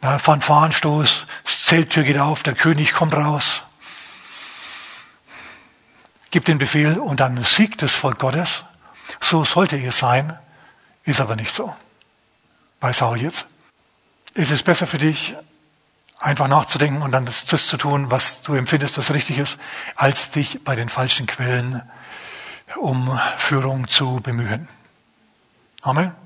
Fanfarenstoß, 0.00 1.26
Zelttür 1.44 2.02
geht 2.04 2.18
auf, 2.18 2.42
der 2.42 2.54
König 2.54 2.92
kommt 2.92 3.14
raus, 3.14 3.62
gibt 6.30 6.48
den 6.48 6.58
Befehl 6.58 6.98
und 6.98 7.20
dann 7.20 7.42
siegt 7.44 7.82
das 7.82 7.94
Volk 7.94 8.18
Gottes. 8.18 8.64
So 9.20 9.44
sollte 9.44 9.76
es 9.76 9.98
sein, 9.98 10.38
ist 11.04 11.20
aber 11.20 11.36
nicht 11.36 11.54
so. 11.54 11.74
Bei 12.80 12.92
Saul 12.92 13.20
jetzt. 13.20 13.46
Es 14.34 14.50
ist 14.50 14.64
besser 14.64 14.86
für 14.86 14.98
dich, 14.98 15.34
einfach 16.18 16.48
nachzudenken 16.48 17.02
und 17.02 17.12
dann 17.12 17.26
das, 17.26 17.44
das 17.44 17.66
zu 17.66 17.76
tun, 17.76 18.10
was 18.10 18.42
du 18.42 18.54
empfindest, 18.54 18.96
das 18.96 19.12
richtig 19.12 19.38
ist, 19.38 19.58
als 19.96 20.30
dich 20.30 20.64
bei 20.64 20.76
den 20.76 20.88
falschen 20.88 21.26
Quellen 21.26 21.82
um 22.76 23.18
Führung 23.36 23.88
zu 23.88 24.20
bemühen. 24.20 24.68
Amen. 25.82 26.21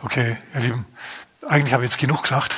Okay, 0.00 0.36
ihr 0.54 0.60
Lieben, 0.60 0.86
eigentlich 1.48 1.74
habe 1.74 1.84
ich 1.84 1.90
jetzt 1.90 2.00
genug 2.00 2.22
gesagt. 2.22 2.56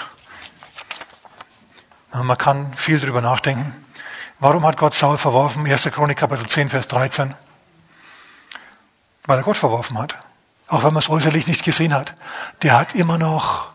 Man 2.12 2.36
kann 2.36 2.74
viel 2.74 3.00
darüber 3.00 3.22
nachdenken. 3.22 3.86
Warum 4.40 4.66
hat 4.66 4.76
Gott 4.76 4.92
Saul 4.92 5.16
verworfen? 5.16 5.66
1. 5.66 5.84
Chronik 5.84 6.18
Kapitel 6.18 6.46
10, 6.46 6.68
Vers 6.68 6.88
13. 6.88 7.34
Weil 9.26 9.38
er 9.38 9.42
Gott 9.42 9.56
verworfen 9.56 9.98
hat. 9.98 10.16
Auch 10.68 10.84
wenn 10.84 10.92
man 10.92 11.02
es 11.02 11.08
äußerlich 11.08 11.46
nicht 11.46 11.64
gesehen 11.64 11.94
hat. 11.94 12.14
Der 12.62 12.76
hat 12.76 12.94
immer 12.94 13.16
noch, 13.16 13.72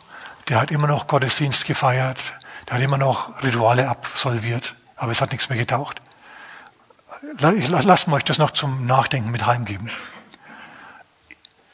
der 0.48 0.60
hat 0.60 0.70
immer 0.70 0.88
noch 0.88 1.08
Gottesdienst 1.08 1.66
gefeiert. 1.66 2.34
Der 2.68 2.76
hat 2.76 2.84
immer 2.84 3.00
noch 3.00 3.42
Rituale 3.42 3.90
absolviert, 3.90 4.76
aber 4.96 5.12
es 5.12 5.22
hat 5.22 5.32
nichts 5.32 5.50
mehr 5.50 5.58
getaucht. 5.58 6.00
Lasst 7.40 8.08
euch 8.08 8.24
das 8.24 8.38
noch 8.38 8.52
zum 8.52 8.86
Nachdenken 8.86 9.32
mit 9.32 9.46
heimgeben. 9.48 9.90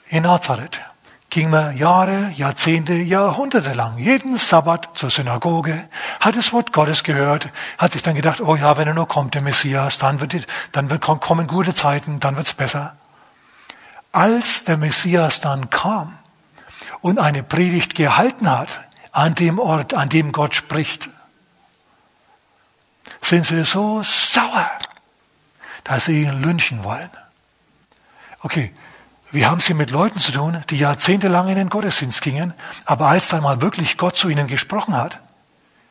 In 0.07 0.23
Nazareth 0.23 0.79
ging 1.31 1.49
man 1.49 1.75
Jahre, 1.77 2.29
Jahrzehnte, 2.35 2.93
Jahrhunderte 2.93 3.73
lang 3.73 3.97
jeden 3.97 4.37
Sabbat 4.37 4.89
zur 4.95 5.09
Synagoge, 5.09 5.87
hat 6.19 6.35
das 6.35 6.51
Wort 6.51 6.73
Gottes 6.73 7.03
gehört, 7.03 7.49
hat 7.77 7.93
sich 7.93 8.03
dann 8.03 8.15
gedacht, 8.15 8.41
oh 8.41 8.55
ja, 8.55 8.77
wenn 8.77 8.87
er 8.87 8.93
nur 8.93 9.07
kommt, 9.07 9.33
der 9.33 9.41
Messias, 9.41 9.97
dann 9.97 10.19
wird, 10.19 10.45
dann 10.73 10.89
wird 10.89 11.01
kommen 11.01 11.47
gute 11.47 11.73
Zeiten, 11.73 12.19
dann 12.19 12.35
wird's 12.35 12.53
besser. 12.53 12.97
Als 14.11 14.65
der 14.65 14.75
Messias 14.75 15.39
dann 15.39 15.69
kam 15.69 16.17
und 16.99 17.17
eine 17.17 17.43
Predigt 17.43 17.95
gehalten 17.95 18.49
hat, 18.49 18.81
an 19.13 19.33
dem 19.33 19.57
Ort, 19.57 19.93
an 19.93 20.09
dem 20.09 20.33
Gott 20.33 20.53
spricht, 20.53 21.09
sind 23.21 23.45
sie 23.45 23.63
so 23.63 24.03
sauer, 24.03 24.69
dass 25.85 26.05
sie 26.05 26.23
ihn 26.23 26.41
lynchen 26.41 26.83
wollen. 26.83 27.09
Okay, 28.41 28.73
wir 29.31 29.49
haben 29.49 29.59
sie 29.59 29.73
mit 29.73 29.91
Leuten 29.91 30.19
zu 30.19 30.31
tun, 30.31 30.63
die 30.69 30.77
jahrzehntelang 30.77 31.47
in 31.47 31.55
den 31.55 31.69
Gottesdienst 31.69 32.21
gingen, 32.21 32.53
aber 32.85 33.07
als 33.07 33.29
dann 33.29 33.43
mal 33.43 33.61
wirklich 33.61 33.97
Gott 33.97 34.17
zu 34.17 34.29
ihnen 34.29 34.47
gesprochen 34.47 34.95
hat, 34.95 35.19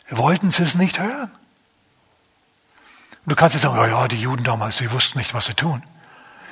wollten 0.08 0.50
sie 0.50 0.62
es 0.62 0.74
nicht 0.74 0.98
hören. 0.98 1.30
Du 3.26 3.36
kannst 3.36 3.54
jetzt 3.54 3.62
sagen, 3.62 3.76
ja, 3.76 3.86
ja, 3.86 4.08
die 4.08 4.20
Juden 4.20 4.44
damals, 4.44 4.78
sie 4.78 4.90
wussten 4.92 5.18
nicht, 5.18 5.34
was 5.34 5.46
sie 5.46 5.54
tun. 5.54 5.82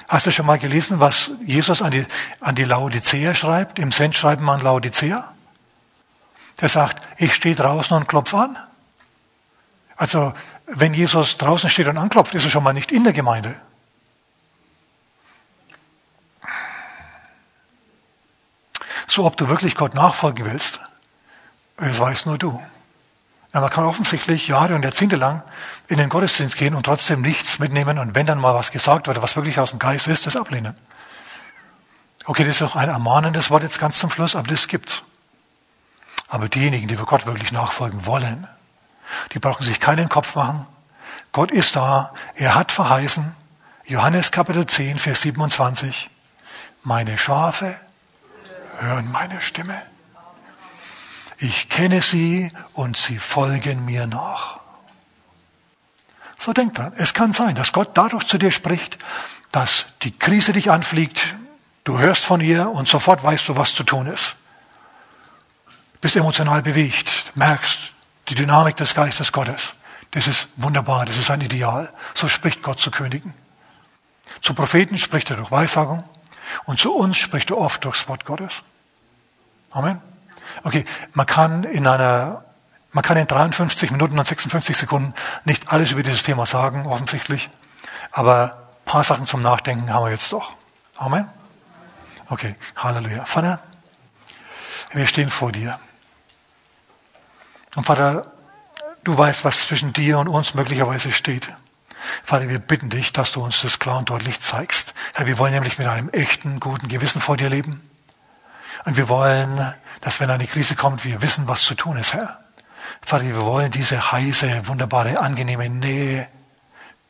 Hast 0.09 0.27
du 0.27 0.31
schon 0.31 0.46
mal 0.46 0.59
gelesen, 0.59 1.01
was 1.01 1.33
Jesus 1.44 1.83
an 1.83 1.90
die, 1.90 2.07
an 2.40 2.55
die 2.55 2.64
Laodicea 2.64 3.35
schreibt, 3.35 3.79
im 3.79 3.92
Sendschreiben 3.92 4.48
an 4.48 4.61
Laodicea? 4.61 5.33
der 6.61 6.68
sagt, 6.68 7.03
ich 7.20 7.35
stehe 7.35 7.55
draußen 7.55 7.96
und 7.96 8.09
klopfe 8.09 8.37
an. 8.37 8.59
Also, 9.96 10.33
wenn 10.66 10.94
Jesus 10.94 11.37
draußen 11.37 11.70
steht 11.70 11.88
und 11.88 11.98
anklopft, 11.98 12.35
ist 12.35 12.44
er 12.44 12.51
schon 12.51 12.64
mal 12.64 12.72
nicht 12.72 12.92
in 12.92 13.05
der 13.05 13.12
Gemeinde. 13.12 13.55
So, 19.09 19.25
ob 19.25 19.37
du 19.37 19.49
wirklich 19.49 19.75
Gott 19.75 19.94
nachfolgen 19.94 20.44
willst, 20.44 20.81
das 21.79 21.99
weißt 21.99 22.27
nur 22.27 22.37
du. 22.37 22.62
Ja, 23.55 23.61
man 23.61 23.71
kann 23.71 23.85
offensichtlich 23.85 24.49
Jahre 24.49 24.75
und 24.75 24.83
Jahrzehnte 24.83 25.16
lang 25.16 25.42
in 25.88 25.97
den 25.97 26.11
Gottesdienst 26.11 26.59
gehen 26.59 26.75
und 26.75 26.85
trotzdem 26.85 27.23
nichts 27.23 27.59
mitnehmen 27.59 27.99
und 27.99 28.14
wenn 28.14 28.27
dann 28.27 28.38
mal 28.38 28.55
was 28.55 28.71
gesagt 28.71 29.07
wird, 29.07 29.23
was 29.23 29.35
wirklich 29.35 29.59
aus 29.59 29.71
dem 29.71 29.79
Geist 29.79 30.07
ist, 30.07 30.27
das 30.27 30.37
ablehnen. 30.37 30.75
Okay, 32.27 32.44
das 32.44 32.61
ist 32.61 32.62
auch 32.62 32.77
ein 32.77 32.90
ermahnendes 32.90 33.51
Wort 33.51 33.62
jetzt 33.62 33.79
ganz 33.79 33.99
zum 33.99 34.11
Schluss, 34.11 34.37
aber 34.37 34.49
das 34.49 34.68
gibt's. 34.68 35.03
Aber 36.29 36.51
diejenigen, 36.51 36.87
die 36.88 36.97
für 36.99 37.07
Gott 37.07 37.25
wirklich 37.25 37.53
nachfolgen 37.53 38.05
wollen, 38.05 38.47
die 39.33 39.38
brauchen 39.38 39.64
sich 39.64 39.81
keinen 39.81 40.11
Kopf 40.11 40.35
machen. 40.35 40.66
Gott 41.33 41.51
ist 41.51 41.75
da. 41.75 42.12
Er 42.35 42.55
hat 42.55 42.71
verheißen. 42.71 43.35
Johannes 43.87 44.31
Kapitel 44.31 44.66
10, 44.66 44.99
Vers 44.99 45.23
27. 45.23 46.11
Meine 46.83 47.16
Schafe 47.16 47.75
hören 48.81 49.11
meine 49.12 49.41
Stimme. 49.41 49.81
Ich 51.38 51.69
kenne 51.69 52.03
sie 52.03 52.53
und 52.73 52.97
sie 52.97 53.19
folgen 53.19 53.85
mir 53.85 54.07
nach. 54.07 54.61
So 56.37 56.53
denk 56.53 56.75
dran. 56.75 56.93
Es 56.97 57.14
kann 57.14 57.33
sein, 57.33 57.55
dass 57.55 57.73
Gott 57.73 57.91
dadurch 57.95 58.25
zu 58.25 58.38
dir 58.38 58.51
spricht, 58.51 58.99
dass 59.53 59.87
die 60.03 60.17
Krise 60.17 60.53
dich 60.53 60.71
anfliegt. 60.71 61.35
Du 61.85 61.99
hörst 61.99 62.25
von 62.25 62.41
ihr 62.41 62.69
und 62.69 62.88
sofort 62.88 63.23
weißt 63.23 63.49
du, 63.49 63.57
was 63.57 63.75
zu 63.75 63.83
tun 63.85 64.07
ist 64.07 64.37
bist 66.01 66.17
emotional 66.17 66.62
bewegt, 66.62 67.33
merkst 67.35 67.93
die 68.29 68.35
Dynamik 68.35 68.77
des 68.77 68.95
Geistes 68.95 69.33
Gottes. 69.33 69.75
Das 70.12 70.27
ist 70.27 70.49
wunderbar, 70.57 71.05
das 71.05 71.19
ist 71.19 71.31
ein 71.31 71.41
Ideal. 71.41 71.93
So 72.14 72.29
spricht 72.29 72.62
Gott 72.62 72.81
zu 72.81 72.91
Königen. 72.91 73.35
Zu 74.41 74.55
Propheten 74.55 74.99
spricht 74.99 75.31
er 75.31 75.37
durch 75.37 75.51
Weissagung 75.51 76.05
und 76.65 76.79
zu 76.79 76.95
uns 76.95 77.19
spricht 77.19 77.51
er 77.51 77.59
oft 77.59 77.85
durchs 77.85 78.09
Wort 78.09 78.25
Gottes. 78.25 78.63
Amen. 79.71 80.01
Okay, 80.65 80.85
man 81.13 81.27
kann 81.27 81.65
in 81.65 81.87
einer, 81.87 82.45
man 82.93 83.05
kann 83.05 83.17
in 83.17 83.27
53 83.27 83.91
Minuten 83.91 84.19
und 84.19 84.27
56 84.27 84.77
Sekunden 84.77 85.15
nicht 85.45 85.71
alles 85.71 85.91
über 85.93 86.03
dieses 86.03 86.23
Thema 86.23 86.47
sagen, 86.47 86.87
offensichtlich. 86.87 87.51
Aber 88.11 88.55
ein 88.55 88.85
paar 88.85 89.05
Sachen 89.05 89.27
zum 89.27 89.43
Nachdenken 89.43 89.93
haben 89.93 90.05
wir 90.05 90.11
jetzt 90.11 90.33
doch. 90.33 90.53
Amen. 90.97 91.29
Okay, 92.31 92.57
Halleluja. 92.77 93.25
Vater, 93.25 93.61
wir 94.93 95.07
stehen 95.07 95.31
vor 95.31 95.53
dir. 95.53 95.79
Und 97.77 97.85
Vater, 97.85 98.31
du 99.05 99.17
weißt, 99.17 99.45
was 99.45 99.61
zwischen 99.61 99.93
dir 99.93 100.19
und 100.19 100.29
uns 100.29 100.55
möglicherweise 100.55 101.13
steht. 101.13 101.51
Vater, 102.25 102.49
wir 102.49 102.59
bitten 102.59 102.91
dich, 102.91 103.13
dass 103.13 103.33
du 103.33 103.43
uns 103.43 103.63
das 103.63 103.79
klar 103.79 103.99
und 103.99 104.11
deutlich 104.11 104.41
zeigst. 104.41 104.95
Herr, 105.15 105.27
wir 105.27 105.39
wollen 105.39 105.53
nämlich 105.53 105.79
mit 105.79 105.87
einem 105.87 106.09
echten, 106.11 106.61
guten 106.61 106.89
Gewissen 106.89 107.21
vor 107.21 107.37
dir 107.37 107.49
leben. 107.49 107.83
Und 108.85 108.97
wir 108.97 109.09
wollen, 109.09 109.75
dass 110.01 110.21
wenn 110.21 110.31
eine 110.31 110.47
Krise 110.47 110.77
kommt, 110.77 111.05
wir 111.05 111.23
wissen, 111.23 111.49
was 111.49 111.63
zu 111.63 111.75
tun 111.75 111.97
ist, 111.97 112.13
Herr. 112.13 112.41
Vater, 113.03 113.25
wir 113.25 113.41
wollen 113.41 113.71
diese 113.71 114.13
heiße, 114.13 114.69
wunderbare, 114.69 115.19
angenehme 115.19 115.69
Nähe 115.69 116.29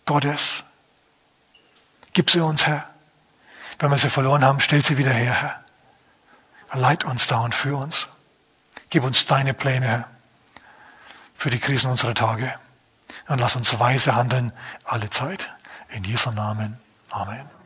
Gottes. 0.07 0.65
Gib 2.13 2.31
sie 2.31 2.41
uns, 2.41 2.67
Herr. 2.67 2.89
Wenn 3.79 3.91
wir 3.91 3.99
sie 3.99 4.11
verloren 4.11 4.45
haben, 4.45 4.61
stell 4.61 4.83
sie 4.83 4.99
wieder 4.99 5.13
her, 5.13 5.35
Herr. 5.35 6.81
Leit 6.81 7.05
uns 7.05 7.27
da 7.27 7.41
und 7.41 7.55
für 7.55 7.77
uns. 7.77 8.09
Gib 8.91 9.05
uns 9.05 9.27
deine 9.27 9.55
Pläne, 9.55 9.87
Herr, 9.87 10.09
für 11.35 11.51
die 11.51 11.59
Krisen 11.59 11.91
unserer 11.91 12.15
Tage. 12.15 12.53
Und 13.29 13.41
lass 13.41 13.57
uns 13.57 13.79
weise 13.79 14.15
handeln 14.17 14.53
alle 14.85 15.11
Zeit. 15.11 15.51
In 15.91 16.05
Jesu 16.05 16.31
Namen. 16.31 16.79
Amen. 17.11 17.58